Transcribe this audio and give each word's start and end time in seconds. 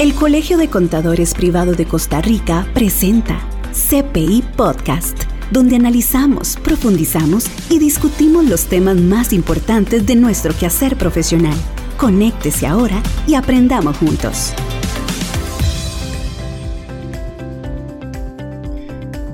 El 0.00 0.14
Colegio 0.14 0.56
de 0.56 0.68
Contadores 0.70 1.34
Privado 1.34 1.74
de 1.74 1.84
Costa 1.84 2.22
Rica 2.22 2.66
presenta 2.72 3.38
CPI 3.70 4.42
Podcast, 4.56 5.14
donde 5.50 5.76
analizamos, 5.76 6.56
profundizamos 6.56 7.44
y 7.68 7.78
discutimos 7.78 8.46
los 8.46 8.64
temas 8.64 8.96
más 8.96 9.34
importantes 9.34 10.06
de 10.06 10.16
nuestro 10.16 10.56
quehacer 10.56 10.96
profesional. 10.96 11.54
Conéctese 11.98 12.66
ahora 12.66 13.02
y 13.26 13.34
aprendamos 13.34 13.98
juntos. 13.98 14.54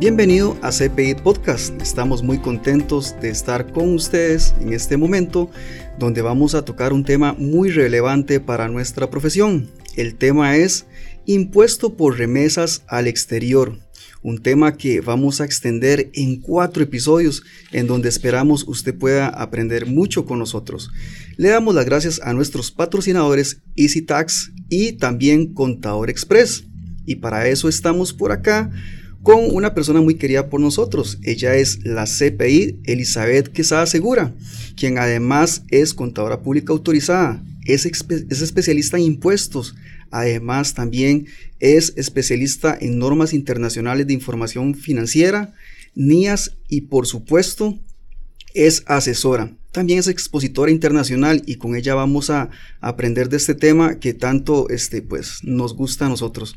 Bienvenido 0.00 0.56
a 0.62 0.72
CPI 0.72 1.14
Podcast. 1.22 1.80
Estamos 1.80 2.24
muy 2.24 2.40
contentos 2.40 3.14
de 3.20 3.28
estar 3.28 3.70
con 3.70 3.94
ustedes 3.94 4.52
en 4.60 4.72
este 4.72 4.96
momento 4.96 5.48
donde 5.96 6.22
vamos 6.22 6.56
a 6.56 6.64
tocar 6.64 6.92
un 6.92 7.04
tema 7.04 7.36
muy 7.38 7.70
relevante 7.70 8.40
para 8.40 8.66
nuestra 8.66 9.08
profesión. 9.08 9.68
El 9.96 10.14
tema 10.14 10.56
es 10.56 10.84
impuesto 11.24 11.96
por 11.96 12.18
remesas 12.18 12.82
al 12.86 13.06
exterior. 13.06 13.78
Un 14.22 14.42
tema 14.42 14.76
que 14.76 15.00
vamos 15.00 15.40
a 15.40 15.46
extender 15.46 16.10
en 16.12 16.40
cuatro 16.40 16.82
episodios 16.82 17.42
en 17.72 17.86
donde 17.86 18.10
esperamos 18.10 18.68
usted 18.68 18.94
pueda 18.94 19.28
aprender 19.28 19.86
mucho 19.86 20.26
con 20.26 20.38
nosotros. 20.38 20.90
Le 21.38 21.48
damos 21.48 21.74
las 21.74 21.86
gracias 21.86 22.20
a 22.22 22.34
nuestros 22.34 22.70
patrocinadores 22.70 23.62
Easy 23.74 24.02
Tax 24.02 24.52
y 24.68 24.92
también 24.92 25.54
Contador 25.54 26.10
Express. 26.10 26.64
Y 27.06 27.16
para 27.16 27.48
eso 27.48 27.68
estamos 27.68 28.12
por 28.12 28.32
acá 28.32 28.70
con 29.22 29.50
una 29.50 29.74
persona 29.74 30.00
muy 30.00 30.16
querida 30.16 30.50
por 30.50 30.60
nosotros. 30.60 31.18
Ella 31.22 31.56
es 31.56 31.84
la 31.84 32.04
CPI 32.04 32.80
Elizabeth 32.84 33.48
Quesada 33.48 33.86
Segura, 33.86 34.34
quien 34.76 34.98
además 34.98 35.62
es 35.68 35.94
contadora 35.94 36.42
pública 36.42 36.72
autorizada, 36.72 37.42
es 37.64 37.86
especialista 37.86 38.96
en 38.96 39.02
impuestos, 39.02 39.74
además 40.10 40.74
también 40.74 41.26
es 41.60 41.92
especialista 41.96 42.76
en 42.80 42.98
normas 42.98 43.32
internacionales 43.32 44.06
de 44.06 44.12
información 44.12 44.74
financiera, 44.74 45.54
NIAS 45.94 46.56
y 46.68 46.82
por 46.82 47.06
supuesto 47.06 47.78
es 48.54 48.82
asesora. 48.86 49.54
También 49.72 49.98
es 49.98 50.08
expositora 50.08 50.70
internacional 50.70 51.42
y 51.44 51.56
con 51.56 51.76
ella 51.76 51.94
vamos 51.94 52.30
a 52.30 52.48
aprender 52.80 53.28
de 53.28 53.36
este 53.36 53.54
tema 53.54 53.98
que 53.98 54.14
tanto 54.14 54.70
este, 54.70 55.02
pues, 55.02 55.40
nos 55.42 55.74
gusta 55.74 56.06
a 56.06 56.08
nosotros. 56.08 56.56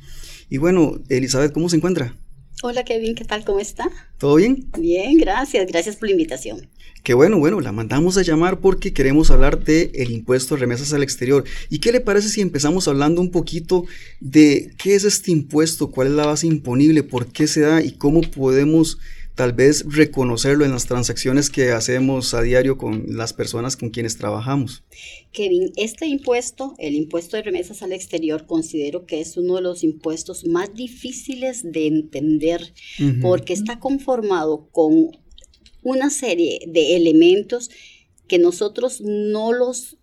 Y 0.49 0.57
bueno, 0.57 0.99
Elizabeth, 1.09 1.51
¿cómo 1.51 1.67
se 1.67 1.75
encuentra? 1.75 2.15
Hola 2.61 2.83
Kevin, 2.83 3.15
¿qué 3.15 3.23
tal? 3.23 3.45
¿Cómo 3.45 3.61
está? 3.61 3.89
¿Todo 4.17 4.35
bien? 4.35 4.67
Bien, 4.77 5.17
gracias, 5.17 5.65
gracias 5.65 5.95
por 5.95 6.09
la 6.09 6.11
invitación. 6.11 6.67
Qué 7.03 7.13
bueno, 7.13 7.39
bueno, 7.39 7.61
la 7.61 7.71
mandamos 7.71 8.17
a 8.17 8.21
llamar 8.21 8.59
porque 8.59 8.91
queremos 8.91 9.31
hablar 9.31 9.63
de 9.63 9.91
el 9.93 10.11
impuesto 10.11 10.55
de 10.55 10.61
remesas 10.61 10.91
al 10.91 11.01
exterior. 11.01 11.45
¿Y 11.69 11.79
qué 11.79 11.93
le 11.93 12.01
parece 12.01 12.27
si 12.27 12.41
empezamos 12.41 12.89
hablando 12.89 13.21
un 13.21 13.31
poquito 13.31 13.85
de 14.19 14.73
qué 14.77 14.95
es 14.95 15.05
este 15.05 15.31
impuesto, 15.31 15.89
cuál 15.89 16.07
es 16.07 16.13
la 16.13 16.25
base 16.25 16.47
imponible, 16.47 17.01
por 17.03 17.27
qué 17.27 17.47
se 17.47 17.61
da 17.61 17.81
y 17.81 17.93
cómo 17.93 18.19
podemos 18.19 18.97
tal 19.39 19.53
vez 19.53 19.85
reconocerlo 19.87 20.65
en 20.65 20.71
las 20.71 20.85
transacciones 20.85 21.49
que 21.49 21.71
hacemos 21.71 22.33
a 22.33 22.41
diario 22.41 22.77
con 22.77 23.05
las 23.15 23.31
personas 23.31 23.77
con 23.77 23.89
quienes 23.89 24.17
trabajamos. 24.17 24.83
Kevin, 25.31 25.71
este 25.77 26.07
impuesto, 26.07 26.75
el 26.77 26.93
impuesto 26.93 27.37
de 27.37 27.43
remesas 27.43 27.81
al 27.81 27.93
exterior, 27.93 28.45
considero 28.45 29.05
que 29.05 29.21
es 29.21 29.37
uno 29.37 29.55
de 29.55 29.61
los 29.61 29.85
impuestos 29.85 30.45
más 30.45 30.73
difíciles 30.73 31.61
de 31.63 31.87
entender 31.87 32.73
porque 33.21 33.53
está 33.53 33.79
conformado 33.79 34.67
con 34.73 35.11
una 35.83 36.09
serie 36.09 36.59
de 36.67 36.97
elementos 36.97 37.69
que 38.27 38.39
nosotros 38.39 38.99
no 38.99 39.53
los 39.53 39.95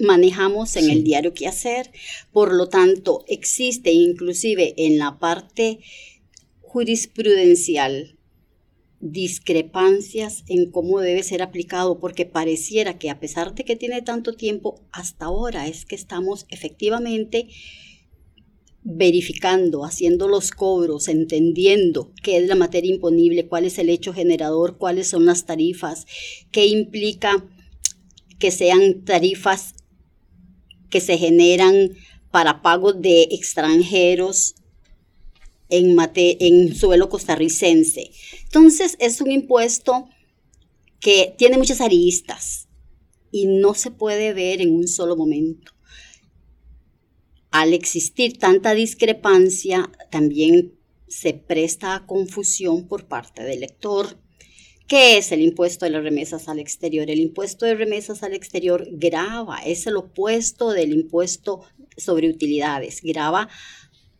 manejamos 0.00 0.74
en 0.74 0.90
el 0.90 1.04
diario 1.04 1.32
que 1.32 1.46
hacer, 1.46 1.92
por 2.32 2.52
lo 2.52 2.68
tanto 2.68 3.24
existe 3.28 3.92
inclusive 3.92 4.74
en 4.78 4.98
la 4.98 5.20
parte 5.20 5.78
jurisprudencial 6.60 8.15
discrepancias 9.00 10.44
en 10.48 10.70
cómo 10.70 11.00
debe 11.00 11.22
ser 11.22 11.42
aplicado, 11.42 11.98
porque 11.98 12.24
pareciera 12.26 12.98
que 12.98 13.10
a 13.10 13.20
pesar 13.20 13.54
de 13.54 13.64
que 13.64 13.76
tiene 13.76 14.02
tanto 14.02 14.32
tiempo, 14.34 14.80
hasta 14.92 15.26
ahora 15.26 15.68
es 15.68 15.84
que 15.84 15.94
estamos 15.94 16.46
efectivamente 16.48 17.48
verificando, 18.88 19.84
haciendo 19.84 20.28
los 20.28 20.52
cobros, 20.52 21.08
entendiendo 21.08 22.12
qué 22.22 22.36
es 22.36 22.46
la 22.46 22.54
materia 22.54 22.94
imponible, 22.94 23.48
cuál 23.48 23.64
es 23.64 23.78
el 23.78 23.88
hecho 23.88 24.12
generador, 24.12 24.78
cuáles 24.78 25.08
son 25.08 25.26
las 25.26 25.44
tarifas, 25.44 26.06
qué 26.52 26.66
implica 26.66 27.44
que 28.38 28.52
sean 28.52 29.04
tarifas 29.04 29.74
que 30.88 31.00
se 31.00 31.18
generan 31.18 31.90
para 32.30 32.62
pagos 32.62 33.00
de 33.02 33.22
extranjeros 33.22 34.54
en, 35.68 36.74
suelo 36.74 37.08
costarricense. 37.08 38.10
Entonces 38.44 38.96
es 39.00 39.20
un 39.20 39.32
impuesto 39.32 40.08
que 41.00 41.34
tiene 41.36 41.58
muchas 41.58 41.80
aristas 41.80 42.68
y 43.30 43.46
no 43.46 43.74
se 43.74 43.90
puede 43.90 44.32
ver 44.32 44.60
en 44.60 44.74
un 44.74 44.88
solo 44.88 45.16
momento. 45.16 45.72
Al 47.50 47.72
existir 47.72 48.38
tanta 48.38 48.74
discrepancia, 48.74 49.90
también 50.10 50.74
se 51.08 51.32
presta 51.32 51.94
a 51.94 52.06
confusión 52.06 52.88
por 52.88 53.06
parte 53.06 53.42
del 53.42 53.60
lector. 53.60 54.18
¿Qué 54.88 55.18
es 55.18 55.32
el 55.32 55.40
impuesto 55.40 55.84
de 55.84 55.90
las 55.90 56.02
remesas 56.02 56.48
al 56.48 56.58
exterior? 56.60 57.10
El 57.10 57.18
impuesto 57.18 57.66
de 57.66 57.74
remesas 57.74 58.22
al 58.22 58.34
exterior 58.34 58.86
grava, 58.92 59.58
es 59.58 59.86
el 59.86 59.96
opuesto 59.96 60.70
del 60.70 60.92
impuesto 60.92 61.62
sobre 61.96 62.28
utilidades, 62.28 63.00
grava 63.02 63.48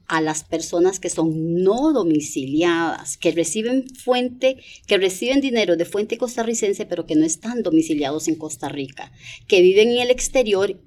a 0.08 0.20
las 0.20 0.44
personas 0.44 1.00
que 1.00 1.10
son 1.10 1.62
no 1.62 1.92
domiciliadas, 1.92 3.16
que 3.16 3.32
reciben 3.32 3.88
fuente, 3.88 4.58
que 4.86 4.98
reciben 4.98 5.40
dinero 5.40 5.76
de 5.76 5.84
fuente 5.84 6.18
costarricense, 6.18 6.86
pero 6.86 7.06
que 7.06 7.16
no 7.16 7.24
están 7.24 7.62
domiciliados 7.62 8.28
en 8.28 8.36
Costa 8.36 8.68
Rica, 8.68 9.12
que 9.48 9.62
viven 9.62 9.90
en 9.90 9.98
el 9.98 10.10
exterior 10.10 10.80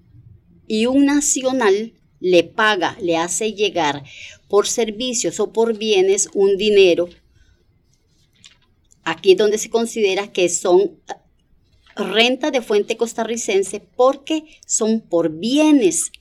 y 0.67 0.85
un 0.85 1.05
nacional 1.05 1.93
le 2.19 2.43
paga, 2.43 2.97
le 3.01 3.17
hace 3.17 3.53
llegar 3.53 4.03
por 4.47 4.67
servicios 4.67 5.39
o 5.39 5.51
por 5.51 5.77
bienes 5.77 6.29
un 6.33 6.57
dinero. 6.57 7.09
Aquí 9.03 9.31
es 9.31 9.37
donde 9.37 9.57
se 9.57 9.69
considera 9.69 10.31
que 10.31 10.49
son 10.49 10.99
renta 11.95 12.51
de 12.51 12.61
fuente 12.61 12.97
costarricense 12.97 13.79
porque 13.79 14.43
son 14.65 15.01
por 15.01 15.31
bienes 15.31 16.11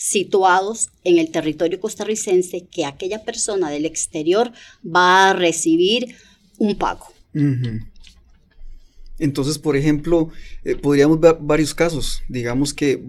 situados 0.00 0.88
en 1.04 1.18
el 1.18 1.30
territorio 1.30 1.78
costarricense 1.78 2.64
que 2.72 2.86
aquella 2.86 3.22
persona 3.22 3.68
del 3.68 3.84
exterior 3.84 4.50
va 4.82 5.28
a 5.28 5.32
recibir 5.34 6.16
un 6.56 6.74
pago. 6.78 7.04
Entonces, 9.18 9.58
por 9.58 9.76
ejemplo, 9.76 10.30
eh, 10.64 10.74
podríamos 10.74 11.20
ver 11.20 11.36
varios 11.38 11.74
casos. 11.74 12.22
Digamos 12.30 12.72
que 12.72 13.02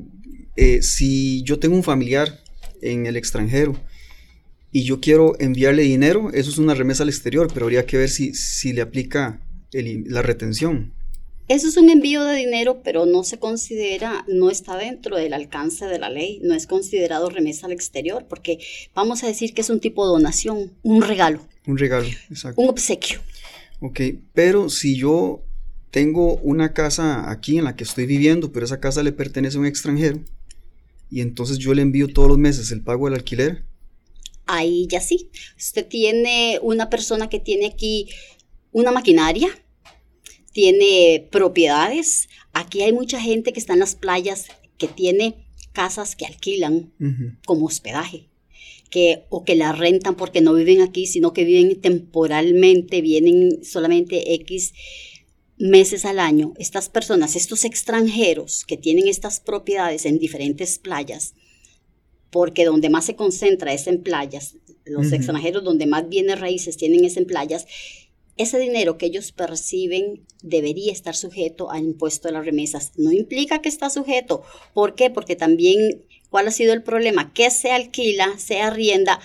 eh, 0.58 0.82
si 0.82 1.42
yo 1.44 1.60
tengo 1.60 1.78
un 1.78 1.84
familiar 1.84 2.44
en 2.82 3.06
el 3.06 3.16
extranjero 3.16 3.74
y 4.74 4.84
yo 4.84 5.00
quiero 5.00 5.40
enviarle 5.40 5.84
dinero, 5.84 6.30
eso 6.34 6.50
es 6.50 6.58
una 6.58 6.74
remesa 6.74 7.04
al 7.04 7.10
exterior, 7.10 7.50
pero 7.54 7.68
habría 7.68 7.86
que 7.86 8.00
ver 8.00 8.10
si, 8.10 8.34
si 8.34 8.74
le 8.74 8.82
aplica 8.82 9.40
la 9.72 10.22
retención. 10.22 10.92
Eso 11.52 11.68
es 11.68 11.76
un 11.76 11.90
envío 11.90 12.24
de 12.24 12.38
dinero, 12.38 12.82
pero 12.82 13.06
no 13.06 13.26
se 13.26 13.38
considera, 13.38 14.24
no 14.30 14.50
está 14.50 14.78
dentro 14.78 15.18
del 15.18 15.34
alcance 15.34 15.86
de 15.86 16.00
la 16.00 16.10
ley, 16.10 16.40
no 16.42 16.56
es 16.56 16.66
considerado 16.66 17.30
remesa 17.30 17.66
al 17.66 17.74
exterior, 17.74 18.26
porque 18.30 18.60
vamos 18.96 19.22
a 19.26 19.28
decir 19.28 19.54
que 19.54 19.60
es 19.60 19.70
un 19.70 19.82
tipo 19.82 20.06
de 20.06 20.14
donación, 20.14 20.72
un 20.82 21.02
regalo. 21.02 21.46
Un 21.68 21.78
regalo, 21.78 22.08
exacto. 22.30 22.62
Un 22.62 22.70
obsequio. 22.70 23.20
Ok, 23.82 24.00
pero 24.34 24.70
si 24.70 24.96
yo 24.96 25.44
tengo 25.90 26.36
una 26.38 26.72
casa 26.72 27.30
aquí 27.30 27.58
en 27.58 27.66
la 27.66 27.76
que 27.76 27.84
estoy 27.84 28.06
viviendo, 28.06 28.54
pero 28.54 28.66
esa 28.66 28.80
casa 28.80 29.04
le 29.04 29.12
pertenece 29.12 29.58
a 29.58 29.60
un 29.60 29.66
extranjero, 29.66 30.22
y 31.10 31.20
entonces 31.20 31.58
yo 31.58 31.74
le 31.74 31.82
envío 31.82 32.08
todos 32.08 32.30
los 32.30 32.38
meses 32.38 32.72
el 32.72 32.82
pago 32.82 33.08
del 33.08 33.16
alquiler. 33.16 33.66
Ahí 34.46 34.88
ya 34.88 35.02
sí. 35.02 35.30
Usted 35.58 35.86
tiene 35.86 36.60
una 36.62 36.90
persona 36.90 37.28
que 37.28 37.42
tiene 37.42 37.66
aquí 37.66 38.08
una 38.72 38.94
maquinaria, 38.94 39.50
tiene 40.52 41.28
propiedades. 41.32 42.30
Aquí 42.54 42.82
hay 42.82 42.94
mucha 42.94 43.20
gente 43.20 43.54
que 43.54 43.60
está 43.60 43.74
en 43.74 43.80
las 43.80 43.96
playas 43.96 44.48
que 44.78 44.88
tiene 44.88 45.36
casas 45.74 46.16
que 46.16 46.26
alquilan 46.26 46.92
como 47.46 47.66
hospedaje. 47.66 48.28
Que, 48.90 49.24
o 49.30 49.46
que 49.46 49.56
la 49.56 49.72
rentan 49.72 50.16
porque 50.16 50.42
no 50.42 50.54
viven 50.54 50.82
aquí, 50.82 51.08
sino 51.08 51.32
que 51.32 51.46
viven 51.46 51.80
temporalmente, 51.80 53.00
vienen 53.00 53.64
solamente 53.64 54.34
X 54.34 54.74
meses 55.58 56.04
al 56.04 56.20
año. 56.20 56.54
Estas 56.58 56.90
personas, 56.90 57.38
estos 57.38 57.64
extranjeros 57.64 58.66
que 58.66 58.76
tienen 58.76 59.08
estas 59.08 59.40
propiedades 59.40 60.06
en 60.06 60.20
diferentes 60.20 60.78
playas, 60.78 61.36
porque 62.32 62.66
donde 62.66 62.90
más 62.90 63.06
se 63.06 63.16
concentra 63.16 63.72
es 63.72 63.88
en 63.88 64.04
playas, 64.04 64.56
los 64.84 65.12
extranjeros 65.12 65.64
donde 65.64 65.86
más 65.86 66.10
bienes 66.10 66.40
raíces 66.40 66.76
tienen 66.76 67.06
es 67.06 67.16
en 67.16 67.26
playas, 67.26 67.68
ese 68.42 68.60
dinero 68.60 68.98
que 68.98 69.08
ellos 69.08 69.32
perciben 69.32 70.26
debería 70.42 70.92
estar 70.92 71.16
sujeto 71.16 71.72
al 71.72 71.84
impuesto 71.84 72.28
de 72.28 72.34
las 72.34 72.46
remesas. 72.46 72.92
No 72.98 73.12
implica 73.12 73.62
que 73.62 73.70
está 73.70 73.90
sujeto. 73.90 74.44
¿Por 74.74 74.96
qué? 74.96 75.10
Porque 75.10 75.36
también 75.36 76.04
¿Cuál 76.32 76.48
ha 76.48 76.52
sido 76.52 76.72
el 76.72 76.82
problema? 76.82 77.34
Que 77.34 77.52
se 77.52 77.72
alquila, 77.72 78.40
se 78.40 78.62
arrienda 78.62 79.20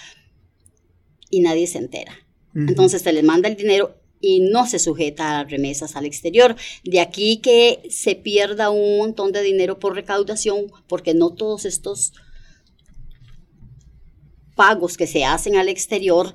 y 1.30 1.40
nadie 1.40 1.68
se 1.68 1.78
entera. 1.78 2.12
Entonces 2.52 3.02
se 3.02 3.12
les 3.12 3.22
manda 3.22 3.48
el 3.48 3.54
dinero 3.54 3.94
y 4.20 4.40
no 4.40 4.66
se 4.66 4.80
sujeta 4.80 5.38
a 5.38 5.44
remesas 5.44 5.94
al 5.94 6.04
exterior. 6.04 6.56
De 6.82 7.00
aquí 7.00 7.36
que 7.36 7.82
se 7.90 8.16
pierda 8.16 8.70
un 8.70 8.98
montón 8.98 9.30
de 9.30 9.42
dinero 9.42 9.78
por 9.78 9.94
recaudación, 9.94 10.72
porque 10.88 11.14
no 11.14 11.32
todos 11.32 11.64
estos 11.64 12.12
pagos 14.56 14.96
que 14.96 15.06
se 15.06 15.24
hacen 15.24 15.54
al 15.56 15.68
exterior 15.68 16.34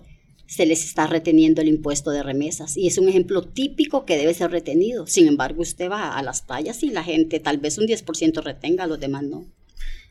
se 0.51 0.65
les 0.65 0.83
está 0.83 1.07
reteniendo 1.07 1.62
el 1.62 1.69
impuesto 1.69 2.12
de 2.12 2.24
remesas. 2.24 2.75
Y 2.75 2.86
es 2.86 2.98
un 2.98 3.07
ejemplo 3.07 3.42
típico 3.42 4.06
que 4.06 4.18
debe 4.18 4.33
ser 4.33 4.51
retenido. 4.51 5.07
Sin 5.07 5.30
embargo, 5.30 5.62
usted 5.62 5.89
va 5.89 6.18
a 6.18 6.21
las 6.24 6.42
playas 6.42 6.83
y 6.83 6.89
la 6.89 7.06
gente 7.06 7.39
tal 7.39 7.57
vez 7.57 7.77
un 7.77 7.88
10% 7.88 8.44
retenga, 8.44 8.86
los 8.86 9.00
demás 9.00 9.24
no. 9.24 9.45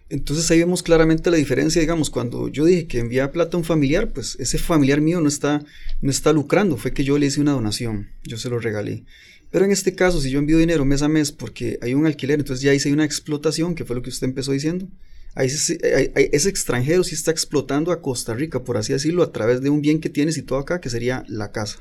Entonces 0.08 0.50
ahí 0.50 0.60
vemos 0.60 0.82
claramente 0.82 1.30
la 1.30 1.36
diferencia, 1.36 1.78
digamos, 1.82 2.08
cuando 2.08 2.48
yo 2.48 2.64
dije 2.64 2.86
que 2.86 3.00
envía 3.00 3.32
plata 3.32 3.58
a 3.58 3.58
un 3.58 3.64
familiar, 3.64 4.14
pues 4.14 4.38
ese 4.40 4.56
familiar 4.56 5.02
mío 5.02 5.20
no 5.20 5.28
está, 5.28 5.62
no 6.00 6.10
está 6.10 6.32
lucrando, 6.32 6.78
fue 6.78 6.94
que 6.94 7.04
yo 7.04 7.18
le 7.18 7.26
hice 7.26 7.42
una 7.42 7.52
donación, 7.52 8.08
yo 8.24 8.38
se 8.38 8.48
lo 8.48 8.58
regalé. 8.58 9.04
Pero 9.50 9.66
en 9.66 9.72
este 9.72 9.94
caso, 9.94 10.22
si 10.22 10.30
yo 10.30 10.38
envío 10.38 10.56
dinero 10.56 10.86
mes 10.86 11.02
a 11.02 11.08
mes 11.08 11.32
porque 11.32 11.78
hay 11.82 11.92
un 11.92 12.06
alquiler, 12.06 12.40
entonces 12.40 12.62
ya 12.62 12.72
hice 12.72 12.90
una 12.94 13.04
explotación, 13.04 13.74
que 13.74 13.84
fue 13.84 13.94
lo 13.94 14.00
que 14.00 14.08
usted 14.08 14.26
empezó 14.26 14.52
diciendo. 14.52 14.88
Ese, 15.36 15.78
ese 16.14 16.48
extranjero 16.48 17.04
sí 17.04 17.14
está 17.14 17.30
explotando 17.30 17.92
a 17.92 18.02
Costa 18.02 18.34
Rica, 18.34 18.64
por 18.64 18.76
así 18.76 18.92
decirlo, 18.92 19.22
a 19.22 19.32
través 19.32 19.62
de 19.62 19.70
un 19.70 19.80
bien 19.80 20.00
que 20.00 20.10
tiene 20.10 20.32
situado 20.32 20.62
acá, 20.62 20.80
que 20.80 20.90
sería 20.90 21.24
la 21.28 21.52
casa. 21.52 21.78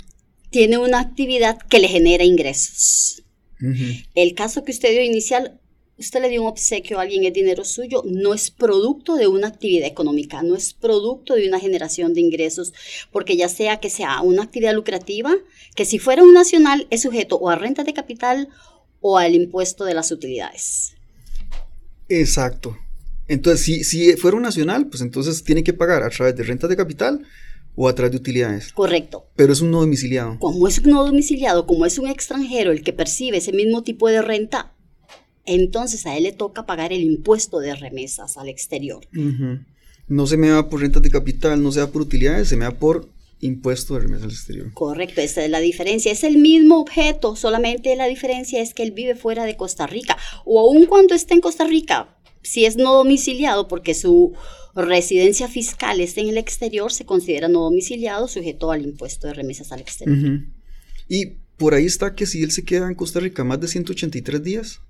Tiene 0.49 0.77
una 0.77 0.99
actividad 0.99 1.59
que 1.69 1.79
le 1.79 1.87
genera 1.87 2.23
ingresos. 2.23 3.23
El 4.15 4.35
caso 4.35 4.63
que 4.63 4.71
usted 4.71 4.91
dio 4.91 5.03
inicial 5.03 5.59
usted 5.99 6.21
le 6.21 6.29
dio 6.29 6.41
un 6.41 6.47
obsequio 6.47 6.97
a 6.97 7.01
alguien, 7.01 7.25
es 7.25 7.33
dinero 7.33 7.65
suyo, 7.65 8.03
no 8.05 8.33
es 8.33 8.51
producto 8.51 9.15
de 9.15 9.27
una 9.27 9.47
actividad 9.47 9.87
económica, 9.87 10.41
no 10.41 10.55
es 10.55 10.73
producto 10.73 11.35
de 11.35 11.47
una 11.47 11.59
generación 11.59 12.13
de 12.13 12.21
ingresos, 12.21 12.73
porque 13.11 13.35
ya 13.35 13.49
sea 13.49 13.79
que 13.79 13.89
sea 13.89 14.21
una 14.21 14.43
actividad 14.43 14.73
lucrativa, 14.73 15.35
que 15.75 15.85
si 15.85 15.99
fuera 15.99 16.23
un 16.23 16.33
nacional 16.33 16.87
es 16.89 17.01
sujeto 17.01 17.35
o 17.35 17.49
a 17.49 17.55
renta 17.55 17.83
de 17.83 17.93
capital 17.93 18.47
o 19.01 19.17
al 19.17 19.35
impuesto 19.35 19.83
de 19.83 19.93
las 19.93 20.11
utilidades. 20.11 20.93
Exacto. 22.07 22.77
Entonces, 23.29 23.63
si, 23.63 23.83
si 23.83 24.17
fuera 24.17 24.35
un 24.35 24.43
nacional, 24.43 24.87
pues 24.87 25.01
entonces 25.01 25.43
tiene 25.43 25.63
que 25.63 25.71
pagar 25.71 26.03
a 26.03 26.09
través 26.09 26.35
de 26.35 26.43
renta 26.43 26.67
de 26.67 26.75
capital 26.75 27.25
o 27.75 27.87
a 27.87 27.95
través 27.95 28.11
de 28.11 28.17
utilidades. 28.17 28.73
Correcto. 28.73 29.27
Pero 29.35 29.53
es 29.53 29.61
un 29.61 29.71
no 29.71 29.79
domiciliado. 29.79 30.37
Como 30.39 30.67
es 30.67 30.79
un 30.79 30.89
no 30.89 31.05
domiciliado, 31.05 31.65
como 31.65 31.85
es 31.85 31.97
un 31.99 32.07
extranjero 32.07 32.71
el 32.71 32.83
que 32.83 32.91
percibe 32.91 33.37
ese 33.37 33.53
mismo 33.53 33.83
tipo 33.83 34.09
de 34.09 34.21
renta, 34.21 34.73
entonces 35.45 36.05
a 36.07 36.17
él 36.17 36.23
le 36.23 36.31
toca 36.31 36.65
pagar 36.65 36.91
el 36.91 37.03
impuesto 37.03 37.59
de 37.59 37.75
remesas 37.75 38.37
al 38.37 38.49
exterior. 38.49 39.07
No 40.07 40.27
se 40.27 40.35
me 40.35 40.51
va 40.51 40.67
por 40.67 40.81
rentas 40.81 41.03
de 41.03 41.11
capital, 41.11 41.61
no 41.61 41.71
se 41.71 41.79
va 41.79 41.87
por 41.87 42.01
utilidades, 42.01 42.49
se 42.49 42.57
me 42.57 42.65
va 42.65 42.71
por 42.71 43.07
impuesto 43.41 43.93
de 43.93 44.01
remesas 44.01 44.25
al 44.25 44.31
exterior. 44.31 44.73
Correcto, 44.73 45.21
esa 45.21 45.45
es 45.45 45.49
la 45.49 45.59
diferencia. 45.59 46.11
Es 46.11 46.23
el 46.23 46.37
mismo 46.37 46.79
objeto, 46.79 47.35
solamente 47.35 47.95
la 47.95 48.07
diferencia 48.07 48.61
es 48.61 48.73
que 48.73 48.83
él 48.83 48.91
vive 48.91 49.15
fuera 49.15 49.45
de 49.45 49.55
Costa 49.55 49.87
Rica. 49.87 50.17
O 50.45 50.59
aun 50.59 50.85
cuando 50.85 51.15
esté 51.15 51.35
en 51.35 51.41
Costa 51.41 51.65
Rica, 51.65 52.17
si 52.41 52.65
es 52.65 52.77
no 52.77 52.93
domiciliado 52.93 53.67
porque 53.67 53.93
su 53.93 54.33
residencia 54.75 55.47
fiscal 55.47 55.99
está 55.99 56.21
en 56.21 56.29
el 56.29 56.37
exterior, 56.37 56.91
se 56.91 57.05
considera 57.05 57.47
no 57.47 57.61
domiciliado, 57.61 58.27
sujeto 58.27 58.71
al 58.71 58.83
impuesto 58.83 59.27
de 59.27 59.33
remesas 59.33 59.71
al 59.71 59.81
exterior. 59.81 60.41
Y 61.07 61.37
por 61.57 61.73
ahí 61.73 61.85
está 61.85 62.15
que 62.15 62.25
si 62.25 62.43
él 62.43 62.51
se 62.51 62.63
queda 62.63 62.87
en 62.87 62.95
Costa 62.95 63.19
Rica 63.19 63.43
más 63.43 63.59
de 63.59 63.67
183 63.67 64.43
días, 64.43 64.81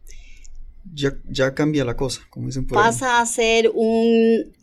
ya, 0.93 1.53
cambia 1.53 1.85
la 1.85 1.95
cosa, 1.95 2.21
como 2.29 2.47
dicen 2.47 2.65
por 2.65 2.77
Pasa 2.77 3.21
a 3.21 3.25
ser 3.25 3.71
un, 3.73 4.53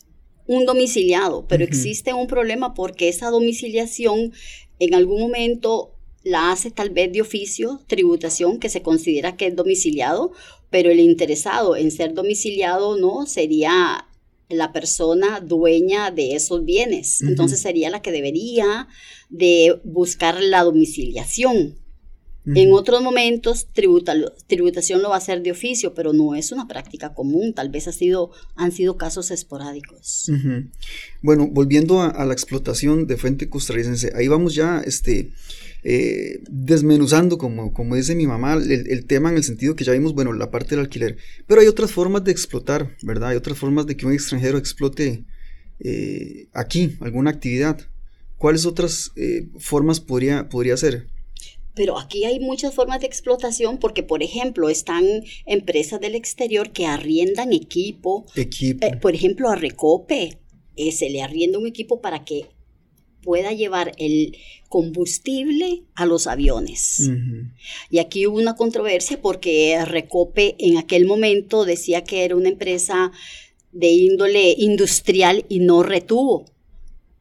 domiciliado, 0.46 1.46
pero 1.46 1.64
existe 1.64 2.12
un 2.12 2.26
problema 2.26 2.74
porque 2.74 3.08
esa 3.08 3.30
domiciliación 3.30 4.32
en 4.78 4.94
algún 4.94 5.20
momento 5.20 5.95
la 6.26 6.50
hace 6.50 6.72
tal 6.72 6.90
vez 6.90 7.12
de 7.12 7.20
oficio, 7.20 7.80
tributación, 7.86 8.58
que 8.58 8.68
se 8.68 8.82
considera 8.82 9.36
que 9.36 9.46
es 9.46 9.54
domiciliado, 9.54 10.32
pero 10.70 10.90
el 10.90 10.98
interesado 10.98 11.76
en 11.76 11.92
ser 11.92 12.14
domiciliado 12.14 12.96
no 12.98 13.26
sería 13.26 14.08
la 14.48 14.72
persona 14.72 15.38
dueña 15.38 16.10
de 16.10 16.34
esos 16.34 16.64
bienes. 16.64 17.22
Entonces 17.22 17.60
sería 17.60 17.90
la 17.90 18.02
que 18.02 18.10
debería 18.10 18.88
de 19.28 19.80
buscar 19.84 20.42
la 20.42 20.64
domiciliación. 20.64 21.76
En 22.54 22.72
otros 22.72 23.02
momentos, 23.02 23.66
tributación 23.72 25.02
lo 25.02 25.08
va 25.08 25.16
a 25.16 25.18
hacer 25.18 25.42
de 25.42 25.50
oficio, 25.50 25.94
pero 25.94 26.12
no 26.12 26.36
es 26.36 26.52
una 26.52 26.68
práctica 26.68 27.12
común. 27.12 27.52
Tal 27.54 27.70
vez 27.70 27.88
ha 27.88 27.92
sido, 27.92 28.30
han 28.54 28.70
sido 28.70 28.96
casos 28.96 29.32
esporádicos. 29.32 30.30
Bueno, 31.22 31.48
volviendo 31.50 32.02
a, 32.02 32.24
la 32.24 32.32
explotación 32.32 33.08
de 33.08 33.16
fuente 33.16 33.48
costarricense, 33.48 34.12
ahí 34.14 34.28
vamos 34.28 34.54
ya 34.54 34.80
este, 34.84 35.32
eh, 35.88 36.40
desmenuzando, 36.48 37.38
como, 37.38 37.72
como 37.72 37.94
dice 37.94 38.16
mi 38.16 38.26
mamá, 38.26 38.54
el, 38.54 39.06
tema 39.06 39.30
en 39.30 39.36
el 39.36 39.44
sentido 39.44 39.76
que 39.76 39.84
ya 39.84 39.92
vimos, 39.92 40.14
bueno, 40.14 40.32
la 40.32 40.50
parte 40.50 40.70
del 40.70 40.80
alquiler. 40.80 41.16
Pero 41.46 41.60
hay 41.60 41.68
otras 41.68 41.92
formas 41.92 42.24
de 42.24 42.32
explotar, 42.32 42.96
¿verdad? 43.02 43.28
Hay 43.28 43.36
otras 43.36 43.56
formas 43.56 43.86
de 43.86 43.96
que 43.96 44.04
un 44.04 44.12
extranjero 44.12 44.58
explote 44.58 45.22
eh, 45.78 46.48
aquí 46.52 46.96
alguna 47.00 47.30
actividad. 47.30 47.78
¿Cuáles 48.36 48.66
otras 48.66 49.12
eh, 49.14 49.46
formas 49.58 50.00
podría, 50.00 50.48
podría 50.48 50.76
ser? 50.76 51.06
Pero 51.76 52.00
aquí 52.00 52.24
hay 52.24 52.40
muchas 52.40 52.74
formas 52.74 53.00
de 53.00 53.06
explotación 53.06 53.78
porque, 53.78 54.02
por 54.02 54.24
ejemplo, 54.24 54.68
están 54.68 55.04
empresas 55.44 56.00
del 56.00 56.16
exterior 56.16 56.72
que 56.72 56.86
arriendan 56.86 57.52
equipo. 57.52 58.26
Equipo. 58.34 58.84
Eh, 58.84 58.96
por 58.96 59.14
ejemplo, 59.14 59.50
a 59.50 59.54
Recope 59.54 60.40
eh, 60.74 60.90
se 60.90 61.10
le 61.10 61.22
arrienda 61.22 61.60
un 61.60 61.66
equipo 61.68 62.00
para 62.00 62.24
que 62.24 62.55
pueda 63.26 63.52
llevar 63.52 63.92
el 63.98 64.38
combustible 64.68 65.82
a 65.96 66.06
los 66.06 66.28
aviones. 66.28 67.10
Y 67.90 67.98
aquí 67.98 68.26
hubo 68.26 68.38
una 68.38 68.54
controversia 68.54 69.20
porque 69.20 69.84
Recope 69.84 70.54
en 70.60 70.78
aquel 70.78 71.06
momento 71.06 71.64
decía 71.64 72.04
que 72.04 72.24
era 72.24 72.36
una 72.36 72.50
empresa 72.50 73.10
de 73.72 73.88
índole 73.88 74.54
industrial 74.56 75.44
y 75.48 75.58
no 75.58 75.82
retuvo 75.82 76.46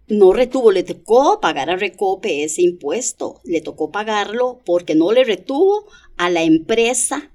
no 0.08 0.34
retuvo, 0.34 0.72
le 0.72 0.84
tocó 0.84 1.40
pagar 1.42 1.70
a 1.70 1.78
Recope 1.78 2.44
ese 2.44 2.62
impuesto, 2.62 3.42
le 3.44 3.62
tocó 3.62 3.92
pagarlo 3.92 4.62
porque 4.64 4.94
no 4.94 5.12
le 5.12 5.24
retuvo 5.24 5.88
a 6.18 6.30
la 6.30 6.44
empresa 6.44 7.32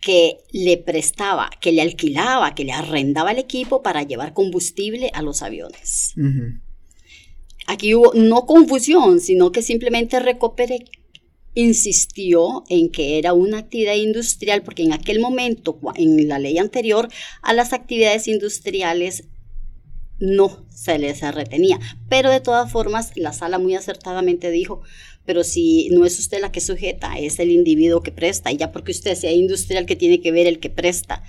que 0.00 0.38
le 0.50 0.78
prestaba, 0.78 1.50
que 1.60 1.72
le 1.72 1.82
alquilaba, 1.82 2.54
que 2.54 2.64
le 2.64 2.72
arrendaba 2.72 3.32
el 3.32 3.38
equipo 3.38 3.82
para 3.82 4.02
llevar 4.02 4.32
combustible 4.32 5.10
a 5.12 5.20
los 5.20 5.42
aviones. 5.42 6.14
Aquí 7.70 7.94
hubo 7.94 8.12
no 8.14 8.46
confusión, 8.46 9.20
sino 9.20 9.52
que 9.52 9.62
simplemente 9.62 10.18
Recope 10.18 10.86
insistió 11.54 12.64
en 12.68 12.90
que 12.90 13.16
era 13.16 13.32
una 13.32 13.58
actividad 13.58 13.94
industrial, 13.94 14.64
porque 14.64 14.82
en 14.82 14.92
aquel 14.92 15.20
momento, 15.20 15.78
en 15.94 16.26
la 16.26 16.40
ley 16.40 16.58
anterior, 16.58 17.08
a 17.42 17.52
las 17.52 17.72
actividades 17.72 18.26
industriales 18.26 19.28
no 20.18 20.66
se 20.68 20.98
les 20.98 21.20
retenía. 21.32 21.78
Pero 22.08 22.32
de 22.32 22.40
todas 22.40 22.72
formas, 22.72 23.12
la 23.14 23.32
sala 23.32 23.60
muy 23.60 23.76
acertadamente 23.76 24.50
dijo, 24.50 24.82
pero 25.24 25.44
si 25.44 25.90
no 25.90 26.04
es 26.04 26.18
usted 26.18 26.40
la 26.40 26.50
que 26.50 26.60
sujeta, 26.60 27.20
es 27.20 27.38
el 27.38 27.52
individuo 27.52 28.02
que 28.02 28.10
presta, 28.10 28.50
y 28.50 28.56
ya 28.56 28.72
porque 28.72 28.90
usted 28.90 29.14
sea 29.14 29.30
industrial 29.30 29.86
que 29.86 29.94
tiene 29.94 30.20
que 30.20 30.32
ver 30.32 30.48
el 30.48 30.58
que 30.58 30.70
presta, 30.70 31.22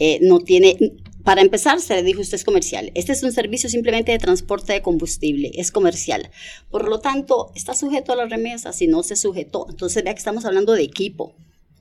eh, 0.00 0.18
no 0.22 0.40
tiene, 0.40 0.76
para 1.24 1.40
empezar, 1.40 1.80
se 1.80 1.94
le 1.94 2.02
dijo 2.02 2.20
usted 2.20 2.36
es 2.36 2.44
comercial. 2.44 2.92
Este 2.94 3.12
es 3.12 3.22
un 3.22 3.32
servicio 3.32 3.70
simplemente 3.70 4.12
de 4.12 4.18
transporte 4.18 4.74
de 4.74 4.82
combustible, 4.82 5.50
es 5.54 5.70
comercial. 5.70 6.30
Por 6.70 6.86
lo 6.88 7.00
tanto, 7.00 7.50
está 7.54 7.74
sujeto 7.74 8.12
a 8.12 8.16
la 8.16 8.26
remesa, 8.26 8.72
si 8.72 8.86
no 8.86 9.02
se 9.02 9.16
sujetó. 9.16 9.66
Entonces 9.70 10.04
vea 10.04 10.12
que 10.12 10.18
estamos 10.18 10.44
hablando 10.44 10.74
de 10.74 10.82
equipo. 10.82 11.34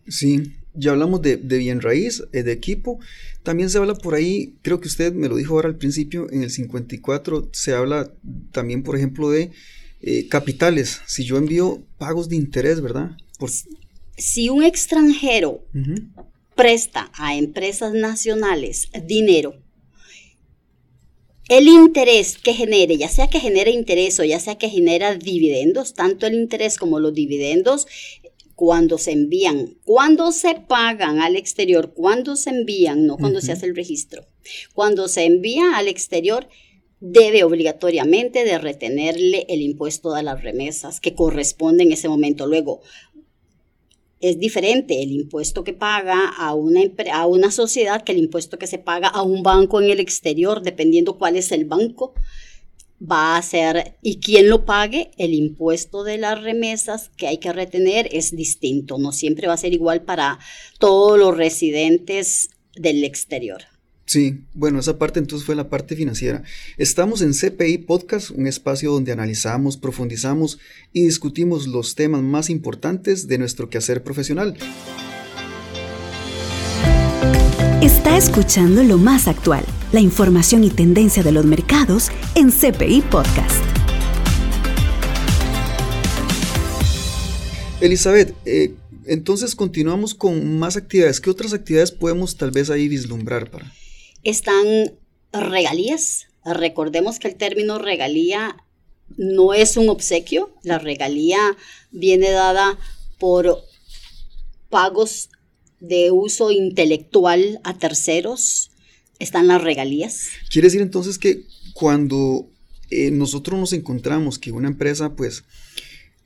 Sí, 0.08 0.54
ya 0.74 0.92
hablamos 0.92 1.22
de, 1.22 1.36
bien 1.36 1.82
raíz, 1.82 2.24
eh, 2.32 2.44
de 2.44 2.54
equipo. 2.54 3.00
También 3.44 3.70
se 3.70 3.78
habla 3.78 3.96
por 3.96 4.16
ahí, 4.16 4.56
creo 4.62 4.80
que 4.80 4.88
usted 4.88 5.14
me 5.14 5.28
lo 5.28 5.36
dijo 5.36 5.56
ahora 5.56 5.68
al 5.68 5.78
principio, 5.78 6.28
en 6.32 6.44
el 6.44 6.50
54 6.50 7.50
se 7.52 7.74
habla 7.74 8.12
también, 8.52 8.82
por 8.82 8.96
ejemplo, 8.96 9.30
de 9.30 9.52
eh, 10.02 10.28
capitales. 10.30 11.02
Si 11.06 11.26
yo 11.26 11.38
envío 11.38 11.84
pagos 11.98 12.30
de 12.30 12.38
interés, 12.38 12.80
¿verdad? 12.80 13.12
Si 14.18 14.48
un 14.50 14.64
extranjero 14.64 15.66
presta 16.55 17.12
a 17.15 17.36
empresas 17.36 17.93
nacionales 17.93 18.89
dinero, 19.05 19.55
el 21.50 21.67
interés 21.67 22.38
que 22.38 22.53
genere, 22.53 22.98
ya 22.98 23.10
sea 23.10 23.27
que 23.27 23.39
genere 23.39 23.72
interés 23.72 24.19
o 24.19 24.24
ya 24.24 24.39
sea 24.39 24.57
que 24.57 24.69
genera 24.69 25.15
dividendos, 25.15 25.93
tanto 25.93 26.25
el 26.25 26.36
interés 26.36 26.77
como 26.77 27.00
los 27.00 27.13
dividendos 27.13 27.86
cuando 28.55 28.98
se 28.98 29.12
envían, 29.12 29.77
cuando 29.83 30.31
se 30.31 30.55
pagan 30.55 31.19
al 31.19 31.36
exterior, 31.36 31.93
cuando 31.93 32.36
se 32.36 32.51
envían, 32.51 33.05
no 33.05 33.17
cuando 33.17 33.41
se 33.41 33.51
hace 33.51 33.65
el 33.65 33.75
registro, 33.75 34.25
cuando 34.74 35.07
se 35.07 35.25
envía 35.25 35.75
al 35.75 35.88
exterior, 35.88 36.48
debe 37.00 37.43
obligatoriamente 37.43 38.45
de 38.45 38.57
retenerle 38.57 39.45
el 39.50 39.62
impuesto 39.62 40.15
a 40.15 40.24
las 40.24 40.41
remesas 40.41 41.01
que 41.01 41.13
corresponde 41.13 41.83
en 41.83 41.91
ese 41.91 42.07
momento. 42.07 42.48
Luego, 42.48 42.81
es 44.24 44.39
diferente 44.39 45.03
el 45.03 45.12
impuesto 45.12 45.63
que 45.63 45.74
paga 45.74 46.30
a 46.30 46.53
una, 46.53 46.82
a 47.12 47.27
una 47.27 47.51
sociedad 47.51 48.03
que 48.03 48.13
el 48.13 48.20
impuesto 48.20 48.58
que 48.58 48.68
se 48.68 48.77
paga 48.77 49.10
a 49.10 49.22
un 49.22 49.44
banco 49.44 49.82
en 49.82 49.89
el 49.89 50.00
exterior, 50.00 50.62
dependiendo 50.62 51.18
cuál 51.18 51.36
es 51.36 51.51
el 51.51 51.65
banco 51.65 52.13
va 53.01 53.36
a 53.36 53.42
ser, 53.42 53.98
y 54.01 54.22
quién 54.22 54.50
lo 54.50 54.63
pague, 54.65 55.12
el 55.18 55.34
impuesto 55.34 56.06
de 56.06 56.18
las 56.18 56.42
remesas 56.42 57.12
que 57.18 57.27
hay 57.27 57.38
que 57.38 57.51
retener 57.51 58.08
es 58.13 58.34
distinto, 58.34 58.98
no 58.98 59.12
siempre 59.12 59.48
va 59.48 59.56
a 59.56 59.58
ser 59.58 59.74
igual 59.74 60.03
para 60.03 60.39
todos 60.80 61.20
los 61.20 61.36
residentes 61.36 62.50
del 62.75 63.03
exterior. 63.03 63.73
Sí, 64.13 64.43
bueno, 64.53 64.77
esa 64.79 65.00
parte 65.00 65.17
entonces 65.17 65.43
fue 65.43 65.55
la 65.55 65.70
parte 65.70 65.96
financiera. 65.96 66.43
Estamos 66.77 67.24
en 67.24 67.34
CPI 67.34 67.79
Podcast, 67.79 68.29
un 68.29 68.46
espacio 68.46 68.91
donde 68.91 69.12
analizamos, 69.12 69.75
profundizamos 69.75 70.60
y 70.91 71.05
discutimos 71.05 71.65
los 71.65 71.96
temas 71.96 72.22
más 72.22 72.51
importantes 72.51 73.27
de 73.27 73.39
nuestro 73.39 73.72
quehacer 73.72 74.03
profesional. 74.03 74.55
Está 77.82 78.15
escuchando 78.15 78.84
lo 78.84 79.00
más 79.00 79.27
actual, 79.27 79.65
la 79.91 80.00
información 80.00 80.63
y 80.63 80.70
tendencia 80.70 81.24
de 81.24 81.32
los 81.32 81.46
mercados 81.46 82.12
en 82.36 82.51
CPI 82.51 83.01
Podcast. 83.10 83.65
Elizabeth, 87.82 88.36
eh, 88.46 88.75
entonces 89.08 89.55
continuamos 89.55 90.13
con 90.13 90.60
más 90.60 90.77
actividades. 90.77 91.20
¿Qué 91.20 91.32
otras 91.32 91.51
actividades 91.53 91.91
podemos 91.91 92.38
tal 92.38 92.51
vez 92.51 92.70
ahí 92.70 92.88
vislumbrar 92.88 93.50
para? 93.50 93.74
Están 94.24 94.65
regalías. 95.32 96.27
Recordemos 96.46 97.20
que 97.20 97.30
el 97.30 97.36
término 97.36 97.80
regalía 97.80 98.58
no 99.18 99.53
es 99.53 99.77
un 99.77 99.89
obsequio, 99.89 100.53
la 100.63 100.80
regalía 100.80 101.39
viene 101.92 102.32
dada 102.32 102.77
por 103.20 103.60
pagos 104.70 105.30
de 105.80 106.12
uso 106.12 106.51
intelectual 106.51 107.60
a 107.63 107.77
terceros, 107.77 108.72
están 109.20 109.48
las 109.48 109.62
regalías. 109.62 110.30
Quiere 110.50 110.68
decir 110.68 110.82
entonces 110.82 111.20
que 111.20 111.44
cuando 111.74 112.50
eh, 112.89 113.12
nosotros 113.12 113.60
nos 113.60 113.74
encontramos 113.74 114.39
que 114.39 114.51
una 114.51 114.68
empresa 114.68 115.15
pues 115.15 115.44